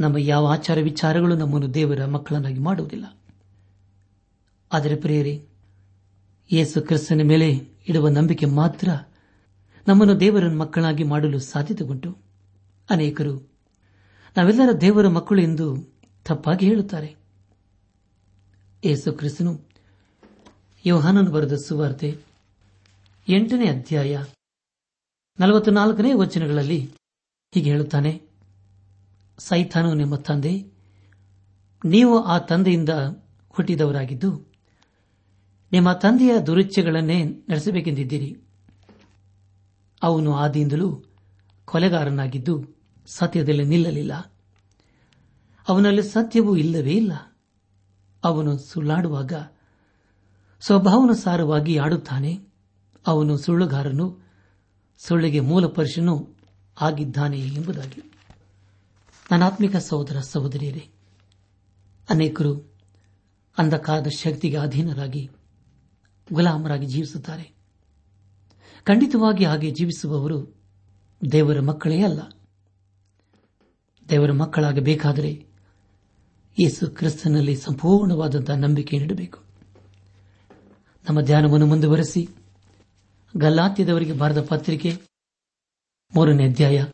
ನಮ್ಮ 0.00 0.16
ಯಾವ 0.18 0.46
ಆಚಾರ 0.46 0.78
ವಿಚಾರಗಳು 0.82 1.36
ನಮ್ಮನ್ನು 1.36 1.74
ದೇವರ 1.74 2.04
ಮಕ್ಕಳನ್ನಾಗಿ 2.04 2.58
ಮಾಡುವುದಿಲ್ಲ. 2.58 3.04
ಆದರೆ 4.72 4.96
ಪ್ರಿಯರಿ, 4.96 5.46
ಯೇಸು 6.52 6.82
ಕ್ರಿಸ್ತನ 6.82 7.20
ಮೇಲೆ 7.24 7.52
ಇಡುವ 7.88 8.08
ನಂಬಿಕೆ 8.08 8.46
ಮಾತ್ರ 8.46 8.88
ನಮ್ಮನ್ನು 9.88 10.20
ದೇವರ 10.20 10.48
ಮಕ್ಕಳಾಗಿ 10.48 11.02
ಮಾಡಲು 11.02 11.38
ಸಾಧ್ಯತೆ 11.38 11.84
ಉಂಟು 11.84 12.18
ಅನೇಕರು, 12.90 13.50
ನಾವೆಲ್ಲರ 14.36 14.72
ದೇವರ 14.80 15.08
ಮಕ್ಕಳು 15.08 15.40
ಎಂದು 15.42 15.66
ತಪ್ಪಾಗಿ 16.24 16.66
ಹೇಳುತ್ತಾರೆ. 16.66 17.16
ಯೇಸು 18.84 19.12
ಕ್ರಿಸ್ತನು 19.12 19.68
ಯೋಹಾನನು 20.86 21.30
ಬರೆದ 21.30 21.52
ಸುವಾರ್ತೆ 21.52 22.16
ಎಂಟನೇ 23.28 23.66
ಅಧ್ಯಾಯ 23.66 24.22
ನಲವತ್ನಾಲ್ಕನೇ 25.40 26.12
ವಚನಗಳಲ್ಲಿ 26.12 26.90
ಹೀಗೆ 27.54 27.70
ಹೇಳುತ್ತಾನೆ 27.70 28.27
ಸೈತಾನು 29.38 29.94
ನಿಮ್ಮ 29.94 30.16
ತಂದೆ, 30.16 30.72
ನೀವು 31.84 32.22
ಆ 32.22 32.38
ತಂದೆಯಿಂದ 32.38 32.88
ಹುಟ್ಟಿದವರಾಗಿದ್ದು, 33.48 34.52
ನಿಮ್ಮ 35.72 35.92
ತಂದೆಯ 35.92 36.38
ದುರುಚ್ಛೆಗಳನ್ನೇ 36.40 37.24
ನಡೆಸಬೇಕೆಂದಿದ್ದೀರಿ. 37.24 38.36
ಅವನು 40.02 40.34
ಆದಿಯಿಂದಲೂ 40.34 41.04
ಕೊಲೆಗಾರನಾಗಿದ್ದು 41.64 42.64
ಸತ್ಯದಲ್ಲಿ 43.06 43.64
ನಿಲ್ಲಲಿಲ್ಲ. 43.64 44.32
ಅವನಲ್ಲಿ 45.68 46.02
ಸತ್ಯವೂ 46.02 46.56
ಇಲ್ಲವೇ 46.56 46.90
ಇಲ್ಲ. 46.90 47.12
ಅವನು 48.24 48.58
ಸುಳ್ಳಾಡುವಾಗ 48.58 49.32
ಸ್ವಭಾವನುಸಾರವಾಗಿ 50.60 51.78
ಆಡುತ್ತಾನೆ. 51.78 52.40
ಅವನು 53.06 53.36
ಸುಳ್ಳುಗಾರನು, 53.36 54.18
ಸುಳ್ಳಿಗೆ 54.98 55.40
ಮೂಲಪುರುಷನೂ 55.40 56.28
ಆಗಿದ್ದಾನೆ 56.80 57.38
ಎಂಬುದಾಗಿ. 57.38 58.17
ನನಾತ್ಮಿಕ 59.30 59.76
ಸಹೋದರ 59.76 60.20
ಸಹೋದರಿಯರೇ, 60.20 60.88
ಅನೇಕರು 62.10 62.74
ಅಂಧಕಾರದ 63.58 64.06
ಶಕ್ತಿಗೆ 64.06 64.56
ಅಧೀನರಾಗಿ, 64.56 65.30
ಗುಲಾಮರಾಗಿ 66.32 66.86
ಜೀವಿಸುತ್ತಾರೆ. 66.86 67.52
ಖಂಡಿತವಾಗಿ 68.84 69.44
ಹಾಗೆ 69.44 69.70
ಜೀವಿಸುವವರು 69.70 70.54
ದೇವರ 71.32 71.60
ಮಕ್ಕಳೇ 71.60 72.02
ಅಲ್ಲ. 72.02 72.20
ದೇವರ 74.08 74.32
ಮಕ್ಕಳಾಗಬೇಕಾದರೆ 74.32 75.46
ಯೇಸು 76.60 76.90
ಕ್ರಿಸ್ತನಲ್ಲಿ 76.90 77.56
ಸಂಪೂರ್ಣವಾದಂತಹ 77.56 78.54
ನಂಬಿಕೆ 78.54 78.98
ನೀಡಬೇಕು. 78.98 79.38
ನಮ್ಮ 81.08 81.20
ಧ್ಯಾನವನ್ನು 81.20 81.66
ಮುಂದುವರೆಸಿ 81.66 82.28
ಗಲ್ಲಾತ್ಯದವರಿಗೆ 83.36 84.12
ಬರೆದ 84.12 84.40
ಪತ್ರಿಕೆ 84.40 84.92
ಮೂರನೇ 86.14 86.44
ಅಧ್ಯಾಯ 86.44 86.84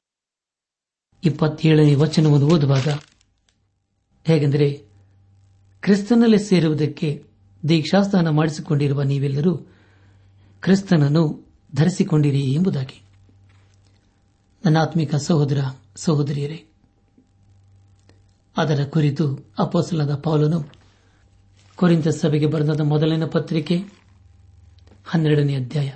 ಇಪ್ಪತ್ತೇಳನೇ 1.24 1.94
ವಚನವನ್ನು 1.94 2.46
ಓದುವಾಗ, 2.46 2.88
ಹೇಗೆಂದರೆ, 4.24 4.82
ಕ್ರಿಸ್ತನಲ್ಲಿ 5.80 6.38
ಸೇರುವುದಕ್ಕೆ 6.38 7.24
ದೀಕ್ಷಾಸ್ಥಾನ 7.68 8.28
ಮಾಡಿಸಿಕೊಂಡಿರುವ 8.28 9.02
ನೀವೆಲ್ಲರೂ 9.02 9.56
ಕ್ರಿಸ್ತನನ್ನು 10.60 11.48
ಧರಿಸಿಕೊಂಡಿರಿ 11.74 12.52
ಎಂಬುದಾಗಿ. 12.52 13.02
ನನ್ನ 14.64 14.78
ಆತ್ಮಿಕ 14.78 15.14
ಸಹೋದರ, 15.14 15.60
ಸಹೋದರಿಯರೇ, 15.96 16.64
ಅದರ 18.56 18.84
ಕುರಿತು 18.84 19.52
ಅಪೋಸಲದ 19.58 20.14
ಪೌಲನು 20.14 20.64
ಕೊರಿಂತ 21.76 22.08
ಸಭೆಗೆ 22.08 22.46
ಬರೆದ 22.46 22.80
ಮೊದಲನೇ 22.80 23.26
ಪತ್ರಿಕೆ 23.26 23.78
ಹನ್ನೆರಡನೇ 25.06 25.54
ಅಧ್ಯಾಯ 25.54 25.92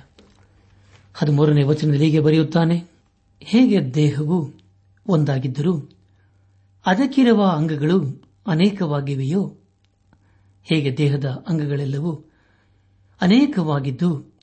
ಹದಿಮೂರನೇ 1.13 1.63
ವಚನದಲ್ಲಿ 1.63 2.05
ಹೀಗೆ 2.05 2.19
ಬರೆಯುತ್ತಾನೆ, 2.19 2.85
ಹೇಗೆ 3.41 3.93
ದೇಹವು 3.93 4.58
ಒಂದಾಗಿದ್ದರೂ 5.09 5.89
ಅದಕ್ಕಿರುವ 6.85 7.45
ಅಂಗಗಳು 7.45 8.23
ಅನೇಕವಾಗಿವೆಯೋ? 8.47 9.57
ಹೇಗೆ 10.63 10.97
ದೇಹದ 10.97 11.25
ಅಂಗಗಳೆಲ್ಲವೂ 11.25 12.13
ಅನೇಕವಾಗಿದ್ದು 13.21 14.39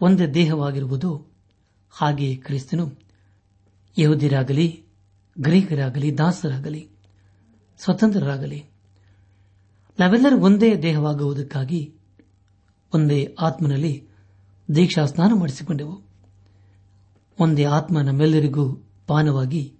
ಒಂದೇ 0.00 0.26
ದೇಹವಾಗಿರುವುದು? 0.26 1.32
ಹಾಗೆಯೇ 1.90 2.36
ಕ್ರಿಸ್ತನು 2.36 2.92
ಯಹುದಿರಾಗಲಿ, 3.98 4.84
ಗ್ರೀಕರಾಗಲಿ, 5.40 6.18
ದಾಸರಾಗಲಿ, 6.18 6.88
ಸ್ವತಂತ್ರರಾಗಲಿ, 7.78 8.64
ನಾವೆಲ್ಲರೂ 9.98 10.38
ಒಂದೇ 10.38 10.76
ದೇಹವಾಗುವುದಕ್ಕಾಗಿ 10.76 11.94
ಒಂದೇ 12.94 13.36
ಆತ್ಮನಲ್ಲಿ 13.40 14.08
ದೀಕ್ಷಾ 14.74 15.04
ಸ್ನಾನ 15.04 15.32
ಮಾಡಿಸಿಕೊಂಡೆವು. 15.34 16.02
ಒಂದೇ 17.40 17.64
ಆತ್ಮ 17.64 18.00
ನಮ್ಮೆಲ್ಲರಿಗೂ 18.00 18.84
ಪಾನವಾಗಿ 19.06 19.77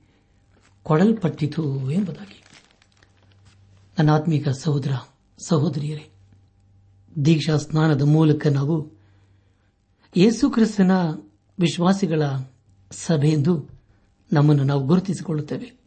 ಕೊಡಲ್ಪಟ್ಟಿತು 0.88 1.90
ಎಂಬುದಾಗಿ. 1.90 2.42
ನನ್ನ 3.99 4.11
ಆತ್ಮೀಕ 4.11 4.49
ಸಹೋದರ, 4.49 4.92
ಸಹೋದರಿಯರೇ, 5.38 6.11
ದೀಕ್ಷಾ 7.25 7.57
ಸ್ನಾನದ 7.57 8.02
ಮೂಲಕ 8.02 8.47
ನಾವು 8.47 8.92
ಯೇಸು 10.16 10.50
ಕ್ರಿಸ್ತನ 10.50 10.90
ವಿಶ್ವಾಸಿಗಳ 11.61 12.23
ಸಭೆಯೆಂದು 12.90 13.68
ನಮ್ಮನ್ನು 14.33 14.64
ನಾವು 14.64 14.87
ಗುರುತಿಸಿಕೊಳ್ಳುತ್ತೇವೆ. 14.87 15.80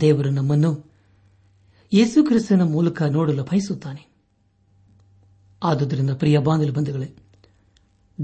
ದೇವರು 0.00 0.30
ನಮ್ಮನ್ನು 0.30 0.92
ಯೇಸು 1.92 2.24
ಕ್ರಿಸ್ತನ 2.24 2.62
ಮೂಲಕ 2.62 3.02
ನೋಡಲು 3.02 3.44
ಬಯಸುತ್ತಾನೆ. 3.44 4.08
ಆದುದರಿಂದ 5.62 6.10
ಪ್ರಿಯ 6.10 6.38
ಬಾಂಧವ 6.38 6.72
ಬಂಧುಗಳೇ, 6.72 7.14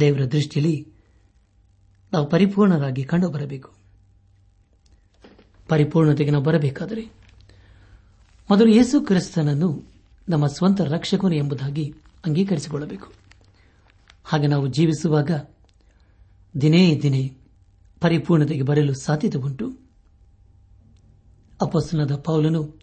ದೇವರ 0.00 0.24
ದೃಷ್ಟಿಯಲ್ಲಿ 0.24 0.92
ನಾವು 2.12 2.30
ಪರಿಪೂರ್ಣರಾಗಿ 2.30 3.04
ಕಂಡು 3.04 3.30
ಬರಬೇಕು 3.30 3.83
ಪರಿಪೂರ್ಣತೆಗೆ 5.68 6.30
ನಾವು 6.30 6.44
ಬರಬೇಕಾದರೆ 6.44 7.02
ಮೊದಲು 8.50 8.68
ಯೇಸು 8.68 9.00
ಕ್ರಿಸ್ತನನ್ನು 9.00 9.82
ನಮ್ಮ 10.28 10.46
ಸ್ವಂತ 10.46 10.80
ರಕ್ಷಕನು 10.80 11.34
ಎಂಬುದಾಗಿ 11.34 11.94
ಅಂಗೀಕರಿಸಿಕೊಳ್ಳಬೇಕು. 12.26 13.12
ಹಾಗೆ 14.24 14.46
ನಾವು 14.46 14.66
ಜೀವಿಸುವಾಗ 14.66 15.30
ದಿನೇ 16.60 17.00
ದಿನೇ 17.02 17.36
ಪರಿಪೂರ್ಣತೆಗೆ 18.00 18.62
ಬರಲು 18.62 18.94
ಸಾಧ್ಯತೆ 18.94 19.38
ಉಂಟು. 19.38 19.72
ಅಪಸ್ನದ 21.62 22.16
ಪೌಲನು 22.16 22.74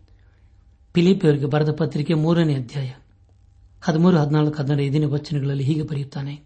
ಪಿಲಿಪಿಯವರಿಗೆ 0.93 1.45
ಬರೆದ 1.45 1.71
ಪತ್ರಿಕೆ 1.71 2.13
ಮೂರನೇ 2.13 2.55
ಅಧ್ಯಾಯ 2.55 2.91
ಹದಿಮೂರು, 3.81 4.17
ಹದಿನಾಲ್ಕು 4.17 4.63
ಹದಿನೈದನೇ 4.63 5.05
ವಚನಗಳಲ್ಲಿ 5.05 5.63
ಹೀಗೆ 5.63 5.83
ಬರೆಯುತ್ತಾನೆ. 5.83 6.41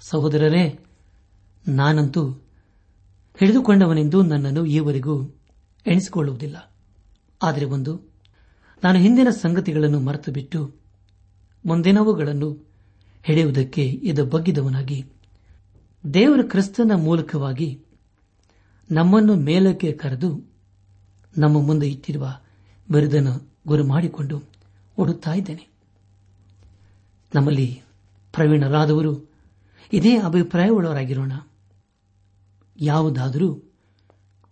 ಸಹೋದರರೇ, 0.00 0.80
ನಾನಂತೂ 1.68 2.28
ಹಿಡಿದುಕೊಂಡವನೆಂದು 3.40 4.22
ನನ್ನನ್ನು 4.22 4.66
ಈವರೆಗೂ 4.66 5.40
ಎಣಿಸಿಕೊಳ್ಳುವುದಿಲ್ಲ. 5.86 6.72
ಆದರೆ 7.42 7.64
ಒಂದು, 7.64 8.00
ನಾನು 8.84 8.98
ಹಿಂದಿನ 8.98 9.30
ಸಂಗತಿಗಳನ್ನು 9.30 10.00
ಮರೆತು 10.00 10.32
ಬಿಟ್ಟು 10.32 10.74
ಮುಂದಿನವುಗಳನ್ನು 11.66 12.68
ಹಿಡಿಯುವುದಕ್ಕೆ 13.22 13.88
ಇದು 13.88 14.26
ಬಗ್ಗಿದವನಾಗಿ, 14.26 15.06
ದೇವರ 16.14 16.40
ಕ್ರಿಸ್ತನ 16.42 16.92
ಮೂಲಕವಾಗಿ 16.94 17.80
ನಮ್ಮನ್ನು 18.90 19.34
ಮೇಲಕ್ಕೆ 19.34 19.92
ಕರೆದು 19.92 20.52
ನಮ್ಮ 21.38 21.62
ಮುಂದೆ 21.62 21.88
ಇಟ್ಟಿರುವ 21.88 22.38
ಬಿರುದನ್ನು 22.90 23.52
ಗುರು 23.66 23.86
ಮಾಡಿಕೊಂಡು 23.86 24.42
ಓಡುತ್ತಾ 24.98 25.32
ಇದ್ದೇನೆ. 25.34 25.68
ನಮ್ಮಲ್ಲಿ 27.34 27.82
ಪ್ರವೀಣರಾದವರು 28.32 29.30
ಇದೇ 29.92 30.18
ಅಭಿಪ್ರಾಯವುಳ್ಳವರಾಗಿರೋಣ. 30.18 31.32
ಯಾವುದಾದರೂ 32.80 33.72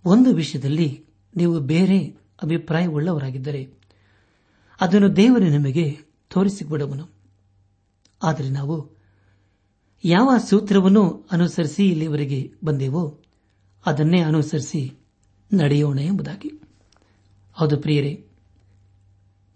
ಒಂದು 0.04 0.34
ವಿಷಯದಲ್ಲಿ 0.34 1.04
ನೀವು 1.36 1.60
ಬೇರೆ 1.60 1.98
ಅಭಿಪ್ರಾಯವುಳ್ಳವರಾಗಿದ್ದರೆ 2.42 3.70
ಅದನ್ನು 4.80 5.16
ದೇವರು 5.16 5.44
ನಿಮಗೆ 5.44 5.98
ತೋರಿಸಿಕೊಡುವನು. 6.28 7.08
ಆದರೆ 8.22 8.48
ನಾವು 8.48 8.90
ಯಾವ 10.04 10.38
ಸೂತ್ರವನ್ನು 10.48 11.28
ಅನುಸರಿಸಿ 11.32 11.88
ಇಲ್ಲಿವರೆಗೆ 11.88 12.52
ಬಂದೆವೋ 12.64 13.18
ಅದನ್ನೇ 13.86 14.20
ಅನುಸರಿಸಿ 14.20 14.94
ನಡೆಯೋಣ 15.52 15.98
ಎಂಬುದಾಗಿ. 15.98 16.50
ಹೌದು 17.52 17.76
ಪ್ರಿಯರೇ, 17.76 18.26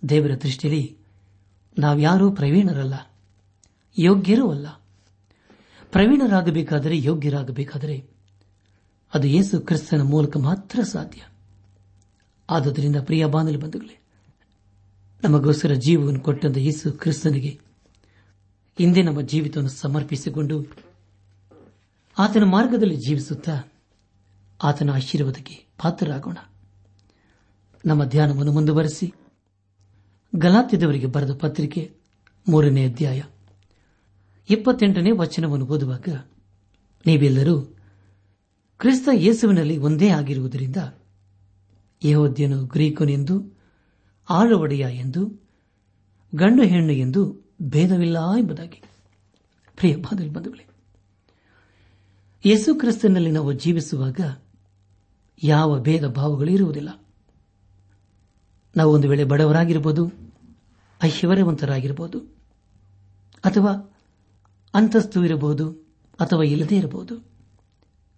ದೇವರ 0.09 0.35
ದೃಷ್ಟಿಯಲ್ಲಿ 0.42 0.99
ನಾವ್ಯಾರೂ 1.78 2.33
ಪ್ರವೀಣರಲ್ಲ, 2.33 2.95
ಯೋಗ್ಯರೂ 3.99 4.50
ಅಲ್ಲ. 4.50 4.68
ಪ್ರವೀಣರಾಗಬೇಕಾದರೆ 5.90 7.02
ಯೋಗ್ಯರಾಗಬೇಕಾದರೆ 7.02 8.04
ಅದು 9.14 9.26
ಯೇಸು 9.28 9.61
ಕ್ರಿಸ್ತನ 9.61 10.00
ಮೂಲಕ 10.00 10.37
ಮಾತ್ರ 10.37 10.83
ಸಾಧ್ಯ. 10.83 11.21
ಆದುದರಿಂದ 12.50 12.97
ಪ್ರಿಯ 12.97 13.26
ಬಾಂಧಲು 13.26 13.59
ಬಂಧುಗಳೇ, 13.59 13.99
ನಮಗೋಸ್ಕರ 15.23 15.73
ಜೀವವನ್ನು 15.75 16.21
ಕೊಟ್ಟಂತ 16.21 16.57
ಯೇಸು 16.57 16.93
ಕ್ರಿಸ್ತನಿಗೆ 16.93 17.61
ಹಿಂದೆ 18.79 19.03
ನಮ್ಮ 19.03 19.21
ಜೀವಿತವನ್ನು 19.21 19.71
ಸಮರ್ಪಿಸಿಕೊಂಡು 19.71 20.67
ಆತನ 22.19 22.45
ಮಾರ್ಗದಲ್ಲಿ 22.45 22.97
ಜೀವಿಸುತ್ತಾ 22.97 23.73
ಆತನ 24.62 24.91
ಆಶೀರ್ವಾದಕ್ಕೆ 24.91 25.55
ಪಾತ್ರರಾಗೋಣ. 25.83 26.38
ನಮ್ಮ 27.87 28.05
ಧ್ಯಾನವನ್ನು 28.05 28.53
ಮುಂದುವರೆಸಿ, 28.53 29.12
ಗಲಾತ್ಯದವರಿಗೆ 30.37 31.07
ಬರೆದ 31.07 31.33
ಪತ್ರಿಕೆ 31.33 31.94
ಮೂರನೇ 32.49 32.88
ಅಧ್ಯಾಯ 32.88 33.23
ಇಪ್ಪತ್ತೆಂಟನೇ 34.51 35.11
ವಚನವನ್ನು 35.11 35.66
ಓದುವಾಗ, 35.66 36.09
ನೀವೆಲ್ಲರೂ 37.07 37.61
ಕ್ರಿಸ್ತ 38.79 39.09
ಯೇಸುವಿನಲ್ಲಿ 39.12 39.77
ಒಂದೇ 39.79 40.09
ಆಗಿರುವುದರಿಂದ 40.09 40.77
ಯಹೋದ್ಯನು 42.07 42.64
ಗ್ರೀಕನೆಂದು, 42.64 43.59
ಆಳವಡೆಯ 44.31 44.87
ಎಂದು, 44.90 45.49
ಗಂಡು 46.35 46.62
ಹೆಣ್ಣು 46.62 46.92
ಎಂದು 46.92 47.53
ಭೇದವಿಲ್ಲ 47.62 48.19
ಎಂಬುದಾಗಿ. 48.38 48.83
ಪ್ರಿಯ 49.77 49.97
ಬಂಧುಗಳೇ, 49.97 50.66
ಯೇಸು 52.47 52.75
ಕ್ರಿಸ್ತನಲ್ಲಿ 52.75 53.31
ನಾವು 53.31 53.53
ಜೀವಿಸುವಾಗ 53.53 54.21
ಯಾವ 55.42 55.81
ಭೇದ 55.81 56.07
ಭಾವಗಳು 56.07 56.51
ಇರುವುದಿಲ್ಲ. 56.51 57.07
ನಾವು 58.77 58.92
ಒಂದು 58.92 59.09
ವೇಳೆ 59.09 59.25
ಬಡವರಾಗಿರಬಹುದು 59.25 60.12
ಐಶ್ವರ್ಯವಂತರಾಗಿರಬಹುದು 61.03 62.21
ಅಥವಾ 63.45 63.97
ಅಂತಸ್ತು 64.75 65.25
ಇರಬಹುದು, 65.25 65.71
ಅಥವಾ 66.21 66.42
ಇಲ್ಲದೇ 66.42 66.77
ಇರಬಹುದು 66.77 67.25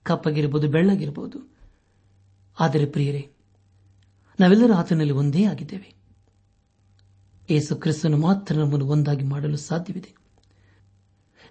ಕಪ್ಪಗಿರಬಹುದು 0.03 0.69
ಬೆಳ್ಳಗಿರಬಹುದು 0.69 1.59
ಆದರೆ 2.61 2.87
ಪ್ರಿಯರೇ 2.87 3.31
ನಾವೆಲ್ಲರೂ 4.41 4.75
ಆತನಲ್ಲಿ 4.75 5.13
ಒಂದೇ 5.13 5.45
ಆಗಿದ್ದೇವೆ. 5.45 5.95
ಯೇಸು 7.51 7.77
ಕ್ರಿಸ್ತನು 7.77 8.17
ಮಾತ್ರ 8.17 8.55
ನಮ್ಮನ್ನು 8.55 8.87
ಒಂದಾಗಿ 8.87 9.25
ಮಾಡಲು 9.25 9.57
ಸಾಧ್ಯವಿದೆ. 9.57 10.15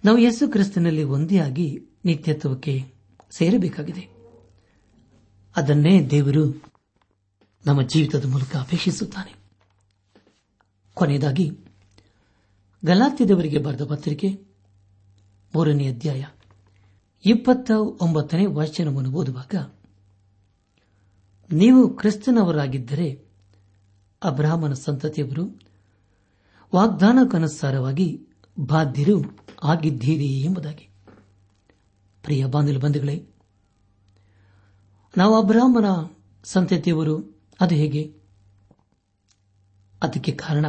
ನಾವು 0.05 0.17
ಯೇಸು 0.17 0.51
ಕ್ರಿಸ್ತನಲ್ಲಿ 0.51 1.03
ಒಂದೇ 1.03 1.37
ಆಗಿ 1.37 1.79
ನಿತ್ಯತ್ವಕ್ಕೆ 2.05 2.93
ಸೇರಬೇಕಾಗಿದೆ. 3.31 4.09
ಅದನ್ನೇ 5.55 6.07
ದೇವರು 6.07 6.63
ನಮ್ಮ 7.65 7.81
ಜೀವಿತದ 7.81 8.25
ಮೂಲಕ 8.25 8.55
ಅಪೇಕ್ಷಿಸುತ್ತಾನೆ. 8.55 9.33
ಕೊನೆಯದಾಗಿ, 10.93 11.49
ಗಲಾತ್ಯದವರಿಗೆ 12.85 13.57
ಬರೆದ 13.57 13.85
ಪತ್ರಿಕೆ 13.85 14.27
ಮೂರನೇ 15.55 15.87
ಅಧ್ಯಾಯ 15.87 16.25
ಇಪ್ಪತ್ತ 17.25 17.71
ಒಂಬತ್ತನೇ 18.01 18.45
ವಚನವನ್ನು 18.45 19.11
ಓದುವಾಗ 19.11 19.55
ನೀವು 21.51 21.89
ಕ್ರಿಸ್ತನವರಾಗಿದ್ದರೆ 21.89 23.25
ಅಬ್ರಾಹ್ಮನ 24.23 24.73
ಸಂತತಿಯವರು 24.73 25.59
ವಾಗ್ದಾನಕ್ಕನುಸಾರವಾಗಿ 26.75 28.27
ಬಾಧ್ಯರು 28.59 29.39
ಆಗಿದ್ದೀರಿ 29.63 30.41
ಎಂಬುದಾಗಿ. 30.41 30.89
ಪ್ರಿಯ 32.23 32.45
ಬಾಂಧಲು 32.45 32.79
ಬಂಧುಗಳೇ, 32.79 33.27
ನಾವು 35.17 35.43
ಅಬ್ರಾಹ್ಮನ 35.43 35.85
ಸಂತತಿಯವರು, 36.43 37.39
ಅದು 37.61 37.75
ಹೇಗೆ? 37.75 38.15
ಅದಕ್ಕೆ 40.03 40.31
ಕಾರಣ, 40.31 40.65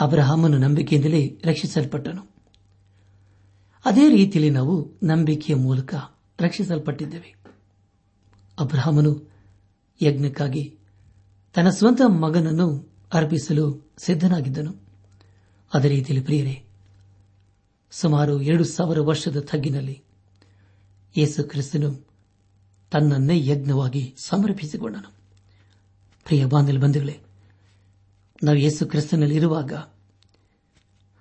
ಅಬ್ರಹಾಮನು 0.00 0.58
ನಂಬಿಕೆಯಿಂದಲೇ 0.58 1.40
ರಕ್ಷಿಸಲ್ಪಟ್ಟನು. 1.44 2.22
ಅದೇ 3.84 4.08
ರೀತಿಯಲ್ಲಿ 4.08 4.50
ನಾವು 4.50 4.98
ನಂಬಿಕೆಯ 5.02 5.56
ಮೂಲಕ 5.56 5.94
ರಕ್ಷಿಸಲ್ಪಟ್ಟಿದ್ದೇವೆ. 6.40 7.35
ಅಬ್ರಹಾಮನು 8.58 9.32
ಯಜ್ಞಕ್ಕಾಗಿ 10.02 10.78
ತನ್ನ 11.54 11.70
ಸ್ವಂತ 11.70 12.00
ಮಗನನ್ನು 12.06 12.94
ಅರ್ಪಿಸಲು 13.12 13.92
ಸಿದ್ದನಾಗಿದ್ದನು 13.98 14.74
ಅದೇ 15.74 15.88
ರೀತಿಯಲ್ಲಿ 15.88 16.24
ಪ್ರಿಯರೇ, 16.24 16.64
ಸುಮಾರು 17.90 18.42
ಎರಡು 18.42 18.64
ಸಾವಿರ 18.64 19.00
ವರ್ಷದ 19.00 19.40
ತಗ್ಗಿನಲ್ಲಿ 19.40 20.02
ಯೇಸು 21.16 21.44
ಕ್ರಿಸ್ತನು 21.44 22.06
ತನ್ನನ್ನೇ 22.90 23.46
ಯಜ್ಞವಾಗಿ 23.46 24.14
ಸಮರ್ಪಿಸಿಕೊಂಡನು. 24.18 25.12
ಪ್ರಿಯ 26.24 26.44
ಬಾಂಧಲ್ 26.44 26.78
ಬಂಧುಗಳೇ, 26.78 27.20
ನಾವು 28.42 28.58
ಯೇಸು 28.58 28.86
ಕ್ರಿಸ್ತನಲ್ಲಿರುವಾಗ 28.86 29.72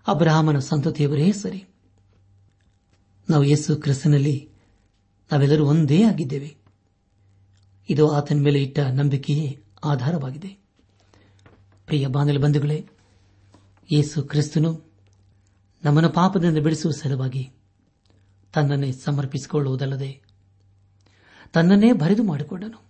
ಅಬ್ರಹಾಮನ 0.08 0.60
ಸಂತತಿಯವರೇ 0.60 1.32
ಸರಿ. 1.32 1.68
ನಾವು 3.30 3.44
ಯೇಸು 3.44 3.76
ಕ್ರಿಸ್ತನಲ್ಲಿ 3.76 4.50
ನಾವೆಲ್ಲರೂ 5.32 5.66
ಒಂದೇ 5.66 6.04
ಆಗಿದ್ದೇವೆ. 6.04 6.65
ಇದು 7.90 8.12
ಆತನ 8.12 8.36
ಮೇಲೆ 8.36 8.64
ಇಟ್ಟ 8.64 8.80
ನಂಬಿಕೆಯೇ 8.80 9.64
ಆಧಾರವಾಗಿದೆ. 9.84 10.48
ಪ್ರಿಯ 11.86 12.08
ಬಾಂಧವ 12.08 12.40
ಬಂಧುಗಳೇ, 12.40 12.90
ಯೇಸು 13.92 14.24
ಕ್ರಿಸ್ತನು 14.24 14.92
ನಮ್ಮನ್ನು 15.84 16.10
ಪಾಪದಿಂದ 16.10 16.58
ಬಿಡಿಸುವ 16.58 16.92
ಸಲುವಾಗಿ 16.92 17.52
ತನ್ನನ್ನೇ 18.54 18.92
ಸಮರ್ಪಿಸಿಕೊಳ್ಳುವುದಲ್ಲದೆ 18.92 20.22
ತನ್ನನ್ನೇ 21.54 21.92
ಬರೆದು 21.94 22.24
ಮಾಡಿಕೊಂಡನು. 22.24 22.86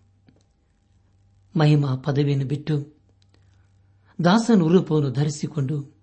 ಮಹಿಮಾ 1.60 1.96
ಪದವಿಯನ್ನು 1.96 2.46
ಬಿಟ್ಟು 2.46 2.98
ದಾಸನ 4.24 4.60
ರೂಪವನ್ನು 4.60 5.12
ಧರಿಸಿಕೊಂಡು 5.12 5.96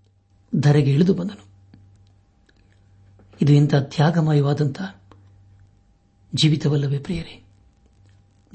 ಧರೆಗೆ 0.57 0.93
ಇಳಿದು 0.93 1.15
ಬಂದನು. 1.15 1.45
ಇದು 3.43 3.53
ಇಂಥ 3.53 3.75
ತ್ಯಾಗಮಯವಾದಂಥ 3.75 4.83
ಜೀವಿತವಲ್ಲವೇ 6.35 6.99
ಪ್ರಿಯರೇ? 6.99 7.42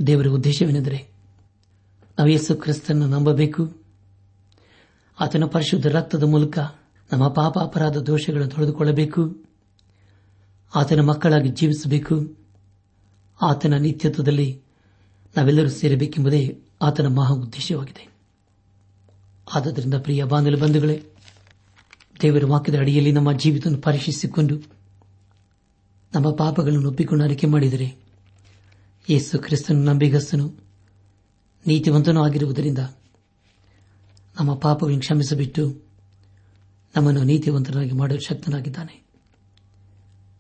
ದೇವರ 0.06 0.28
ಉದ್ದೇಶವೇನೆಂದರೆ 0.28 1.08
ನಾವು 2.18 2.30
ಯೇಸು 2.30 2.56
ಕ್ರಿಸ್ತನ್ನು 2.56 3.08
ನಂಬಬೇಕು. 3.08 3.78
ಆತನ 5.20 5.44
ಪರಿಶುದ್ಧ 5.46 5.88
ರಕ್ತದ 5.88 6.24
ಮೂಲಕ 6.24 6.60
ನಮ್ಮ 7.14 7.28
ಪಾಪ 7.28 7.60
ಅಪರಾಧ 7.60 7.98
ದೋಷಗಳನ್ನು 7.98 8.48
ತೊಳೆದುಕೊಳ್ಳಬೇಕು. 8.48 9.44
ಆತನ 10.76 11.00
ಮಕ್ಕಳಾಗಿ 11.00 11.50
ಜೀವಿಸಬೇಕು. 11.50 12.38
ಆತನ 13.42 13.74
ನಿತ್ಯತ್ವದಲ್ಲಿ 13.74 14.62
ನಾವೆಲ್ಲರೂ 15.38 15.70
ಸೇರಬೇಕೆಂಬುದೇ 15.70 16.60
ಆತನ 16.82 17.08
ಮಹಾ 17.08 17.34
ಉದ್ದೇಶವಾಗಿದೆ. 17.34 18.08
ಆದ್ದರಿಂದ 19.54 19.94
ಪ್ರಿಯ 19.94 20.24
ಬಾಂಧವ 20.24 20.62
ಬಂಧುಗಳೇ, 20.62 21.04
ದೇವರ 22.22 22.46
ವಾಕ್ಯದ 22.46 22.80
ಅಡಿಯಲ್ಲಿ 22.80 23.12
ನಮ್ಮ 23.12 23.34
ಜೀವಿತವನ್ನು 23.34 23.82
ಪರೀಕ್ಷಿಸಿಕೊಂಡು 23.82 24.56
ನಮ್ಮ 26.16 26.36
ಪಾಪಗಳನ್ನು 26.36 26.90
ಒಪ್ಪಿಕೊಂಡು 26.90 27.24
ಅರಿಕೆ 27.24 27.48
ಮಾಡಿದರೆ 27.48 28.07
ಯೇಸು 29.10 29.40
ಕ್ರಿಸ್ತನು 29.40 29.84
ನಂಬಿಗಸ್ತನು, 29.84 30.54
ನೀತಿವಂತನೂ 31.68 32.24
ಆಗಿರುವುದರಿಂದ 32.24 32.78
ನಮ್ಮ 34.40 34.56
ಪಾಪಗಳನ್ನು 34.56 35.00
ಕ್ಷಮಿಸಿಬಿಟ್ಟು 35.00 35.82
ನಮ್ಮನ್ನು 36.96 37.24
ನೀತಿವಂತನಾಗಿ 37.24 37.92
ಮಾಡಲು 37.92 38.20
ಶಕ್ತನಾಗಿದ್ದಾನೆ. 38.20 39.06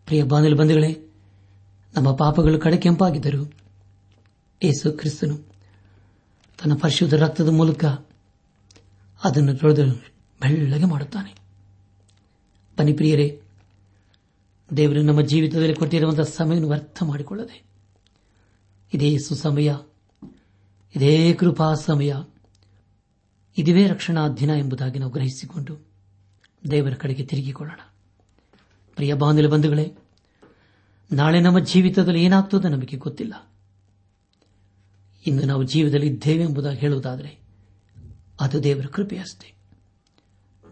ಪ್ರಿಯ 0.05 0.23
ಬಾಂಧಲು 0.23 0.55
ಬಂಧುಗಳೇ, 0.55 1.11
ನಮ್ಮ 1.95 2.15
ಪಾಪಗಳು 2.15 2.59
ಕಡೆ 2.59 2.77
ಕೆಂಪಾಗಿದ್ದರು 2.77 3.53
ಯೇಸು 4.63 4.91
ಕ್ರಿಸ್ತನು 4.91 5.37
ತನ್ನ 6.63 6.75
ಪರಿಶುದ್ಧ 6.75 7.13
ರಕ್ತದ 7.13 7.49
ಮೂಲಕ 7.49 7.85
ಅದನ್ನು 9.23 9.55
ತೊಳೆದು 9.55 9.95
ಬೆಳ್ಳಗೆ 10.41 10.85
ಮಾಡುತ್ತಾನೆ. 10.85 11.35
ಬನ್ನಿ 12.79 13.41
ದೇವರು 14.77 15.01
ನಮ್ಮ 15.01 15.21
ಜೀವಿತದಲ್ಲಿ 15.21 15.75
ಕೊಟ್ಟಿರುವಂತಹ 15.75 16.23
ಸಮಯವನ್ನು 16.23 16.69
ವ್ಯರ್ಥ 16.69 17.03
ಮಾಡಿಕೊಳ್ಳದೆ 17.03 17.66
ಇದೇ 18.93 19.17
ಸುಸಮಯ, 19.17 19.73
ಇದೇ 20.95 21.33
ಕೃಪಾ 21.33 21.73
ಸಮಯ 21.73 22.13
ಇದುವೇ 23.57 23.87
ರಕ್ಷಣಾ 23.87 24.29
ದಿನ 24.29 24.49
ಎಂಬುದಾಗಿ 24.49 24.99
ನಾವು 24.99 25.11
ಗ್ರಹಿಸಿಕೊಂಡು 25.11 25.87
ದೇವರ 26.71 26.93
ಕಡೆಗೆ 26.93 27.25
ತಿರುಗಿಕೊಳ್ಳೋಣ. 27.25 27.79
ಪ್ರಿಯ 28.95 29.13
ಬಾಂಧವ 29.13 29.49
ಬಂಧುಗಳೇ, 29.49 29.93
ನಾಳೆ 31.11 31.39
ನಮ್ಮ 31.39 31.59
ಜೀವಿತದಲ್ಲಿ 31.59 32.23
ಏನಾಗ್ತದೆ 32.23 32.69
ನಮಗೆ 32.69 32.97
ಗೊತ್ತಿಲ್ಲ. 32.97 33.51
ಇಂದು 35.27 35.45
ನಾವು 35.45 35.63
ಜೀವದಲ್ಲಿ 35.63 36.07
ಇದ್ದೇವೆ 36.07 36.43
ಎಂಬುದಾಗಿ 36.43 36.77
ಹೇಳುವುದಾದರೆ, 36.77 37.39
ಅದು 38.39 38.63
ದೇವರ 38.63 38.85
ಕೃಪೆಯಷ್ಟೇ 38.85 39.53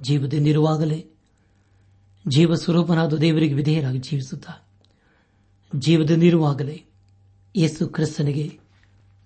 ಜೀವದಿಂದಿರುವಾಗಲೇ 0.02 1.10
ಜೀವ 2.28 2.56
ಸ್ವರೂಪನಾದ 2.56 3.14
ದೇವರಿಗೆ 3.14 3.54
ವಿಧೇಯರಾಗಿ 3.54 3.98
ಜೀವಿಸುತ್ತಾ 3.98 4.54
ಜೀವದಿಂದಿರುವಾಗಲೇ 5.76 6.86
ಯೇಸು 7.56 7.88
ಕ್ರಿಸ್ತನಿಗೆ 7.88 8.60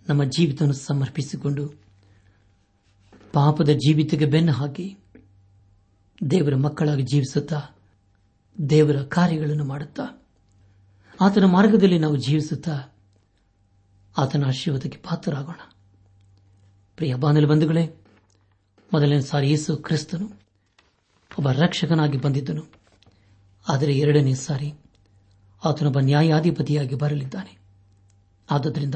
ನಮ್ಮ 0.10 0.24
ಜೀವಿತವನ್ನು 0.24 0.74
ಸಮರ್ಪಿಸಿಕೊಂಡು 0.74 1.68
ಪಾಪದ 3.34 3.70
ಜೀವಿತಕ್ಕೆ 3.70 4.26
ಬೆನ್ನು 4.26 4.52
ಹಾಕಿ 4.52 4.98
ದೇವರ 6.32 6.56
ಮಕ್ಕಳಾಗಿ 6.56 7.04
ಜೀವಿಸುತ್ತಾ 7.04 7.62
ದೇವರ 8.70 9.04
ಕಾರ್ಯಗಳನ್ನು 9.04 9.66
ಮಾಡುತ್ತಾ 9.66 10.28
ಆತನ 11.22 11.44
ಮಾರ್ಗದಲ್ಲಿ 11.46 12.00
ನಾವು 12.00 12.16
ಜೀವಿಸುತ್ತಾ 12.16 12.82
ಆತನ 14.18 14.46
ಆಶೀರ್ವಾದಕ್ಕೆ 14.46 14.98
ಪಾತ್ರರಾಗೋಣ. 14.98 15.60
ಪ್ರಿಯ 16.96 17.16
ಬಾನಲು 17.16 17.48
ಬಂಧುಗಳೇ, 17.48 17.96
ಮೊದಲನೇ 18.94 19.22
ಸಾರಿ 19.22 19.50
ಯೇಸು 19.50 19.78
ಕ್ರಿಸ್ತನು 19.78 20.26
ಒಬ್ಬ 21.38 21.52
ರಕ್ಷಕನಾಗಿ 21.52 22.18
ಬಂದಿದ್ದನು. 22.18 22.66
ಆದರೆ 23.70 23.94
ಎರಡನೇ 23.94 24.34
ಸಾರಿ 24.34 24.74
ಆತನೊಬ್ಬ 25.66 26.00
ನ್ಯಾಯಾಧಿಪತಿಯಾಗಿ 26.00 26.96
ಬರಲಿದ್ದಾನೆ. 26.96 27.59
ಆದ್ದರಿಂದ 28.52 28.96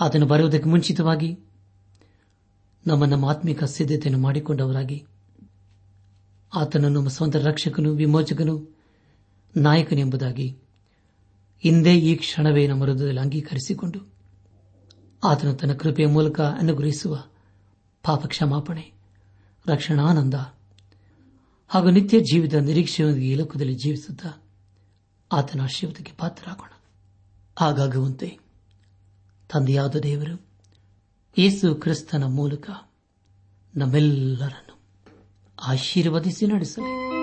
ಆತನು 0.00 0.26
ಬರುವುದಕ್ಕೆ 0.26 0.68
ಮುಂಚಿತವಾಗಿ 0.68 1.38
ನಮ್ಮ 2.86 3.04
ನಮ್ಮ 3.04 3.26
ಆತ್ಮಿಕ 3.26 3.64
ಸಿದ್ಧತೆಯನ್ನು 3.64 4.18
ಮಾಡಿಕೊಂಡವರಾಗಿ 4.18 5.06
ಆತನನ್ನು 6.54 6.98
ನಮ್ಮ 6.98 7.08
ಸ್ವಂತ 7.08 7.36
ರಕ್ಷಕನು, 7.36 7.92
ವಿಮೋಚಕನು 7.92 8.76
ನಾಯಕನೆಂಬುದಾಗಿ 9.56 10.58
ಹಿಂದೆ 11.62 11.98
ಈ 11.98 12.16
ಕ್ಷಣವೇ 12.16 12.66
ನಮ್ಮ 12.66 12.84
ಹೃದಯದಲ್ಲಿ 12.84 13.20
ಅಂಗೀಕರಿಸಿಕೊಂಡು 13.20 14.12
ಆತನು 15.24 15.54
ತನ್ನ 15.54 15.72
ಕೃಪೆಯ 15.72 16.06
ಮೂಲಕ 16.06 16.40
ಅನುಗ್ರಹಿಸುವ 16.40 17.24
ಪಾಪ 18.02 18.26
ಕ್ಷಮಾಪಣೆ 18.26 18.92
ರಕ್ಷಣಾನಂದ 19.66 20.34
ಹಾಗೂ 21.68 21.90
ನಿತ್ಯ 21.90 22.20
ಜೀವಿತ 22.20 22.54
ನಿರೀಕ್ಷೆಯೊಂದಿಗೆ 22.54 23.26
ಈ 23.26 23.34
ಲೋಕದಲ್ಲಿ 23.34 23.74
ಜೀವಿಸುತ್ತಾ 23.74 24.42
ಆತನ 25.32 25.60
ಆಶೀರ್ವಾದಕ್ಕೆ 25.60 26.12
ಪಾತ್ರರಾಗೋಣ. 26.18 26.79
ಹಾಗಾಗುವಂತೆ. 27.60 28.38
ತಂದೆಯಾದ 29.52 29.96
ದೇವರು 29.96 30.46
ಯೇಸು 31.38 31.74
ಕ್ರಿಸ್ತನ 31.74 32.24
ಮೂಲಕ 32.24 32.70
ನಮ್ಮೆಲ್ಲರನ್ನು 33.76 34.78
ಆಶೀರ್ವದಿಸಿ 35.62 36.46
ನಡೆಸಲಿ. 36.46 37.19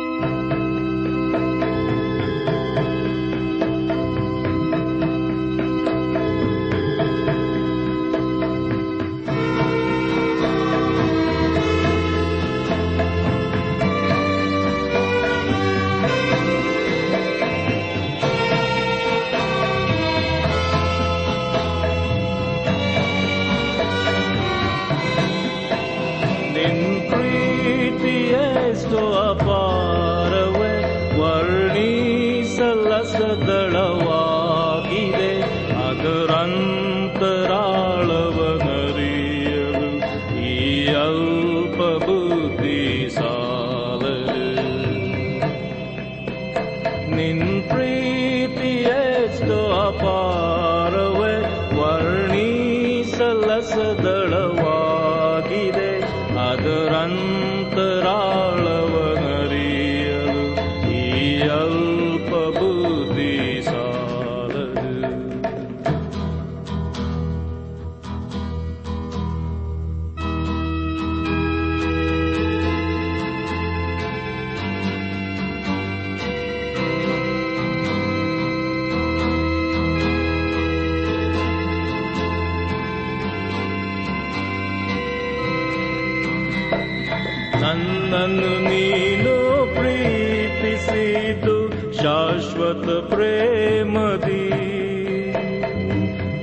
ನನ್ನನ್ನು 88.12 88.70
ನೀನು 88.70 89.36
ಪ್ರೀತಿಸಿದು 89.76 91.70
ಶಾಶ್ವತ 91.94 93.14
ಪ್ರೇಮದಿ. 93.14 94.50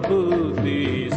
buddhi 0.00 1.10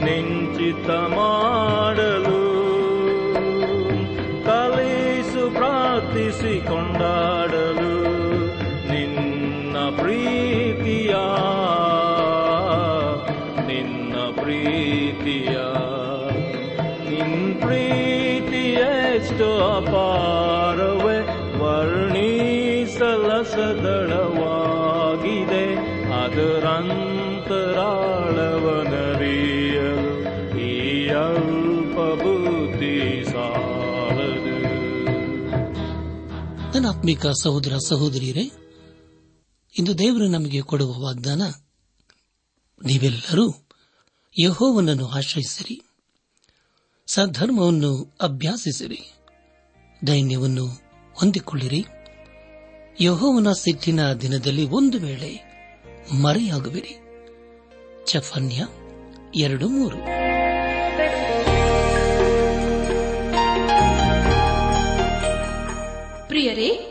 ನಿಂಚಿತ 0.00 0.88
ಮಾಡಲು 1.14 2.13
ಆತ್ಮಿಕ 37.04 37.26
ಸಹೋದರ 37.26 37.76
ಸಹೋದರಿಯರೇ, 37.86 38.50
ಇಂದು 39.78 39.98
ದೇವರು 39.98 40.28
ನಮಗೆ 40.28 40.60
ಕೊಡುವ 40.60 40.98
ವಾಗ್ದಾನ, 40.98 41.42
ನೀವೆಲ್ಲರೂ 42.84 43.66
ಯಹೋವನನ್ನು 44.40 45.06
ಆಶ್ರಯಿಸಿರಿ. 45.06 45.82
ಸದ್ಧರ್ಮವನ್ನು 47.06 48.16
ಅಭ್ಯಾಸಿಸಿರಿ. 48.20 49.12
ದೈನ್ಯವನ್ನು 50.06 50.66
ಹೊಂದಿಕೊಳ್ಳಿರಿ. 51.14 51.84
ಯಹೋವನ 53.00 53.52
ಸಿಟ್ಟಿನ 53.52 54.12
ದಿನದಲ್ಲಿ 54.12 54.64
ಒಂದು 54.64 54.98
ವೇಳೆ 54.98 55.44
ಮರೆಯಾಗುವಿರಿ. 56.22 56.96
ಚಫನ್ಯ 58.06 58.66
ಎರಡು 59.34 59.68
ಮೂರು. 59.68 59.96
ಪ್ರಿಯರೇ 66.28 66.90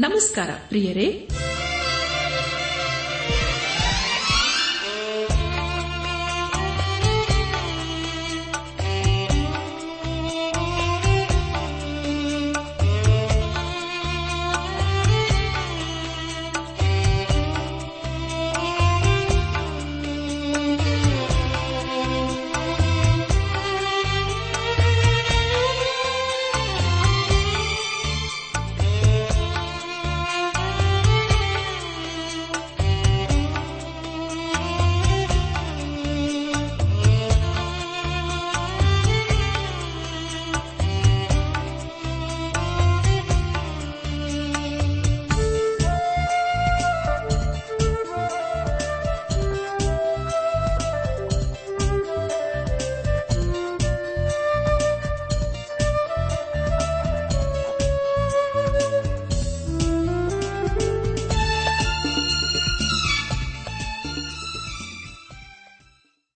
ನಮಸ್ಕಾರ 0.00 0.50
ಪ್ರಿಯರೇ. 0.68 1.28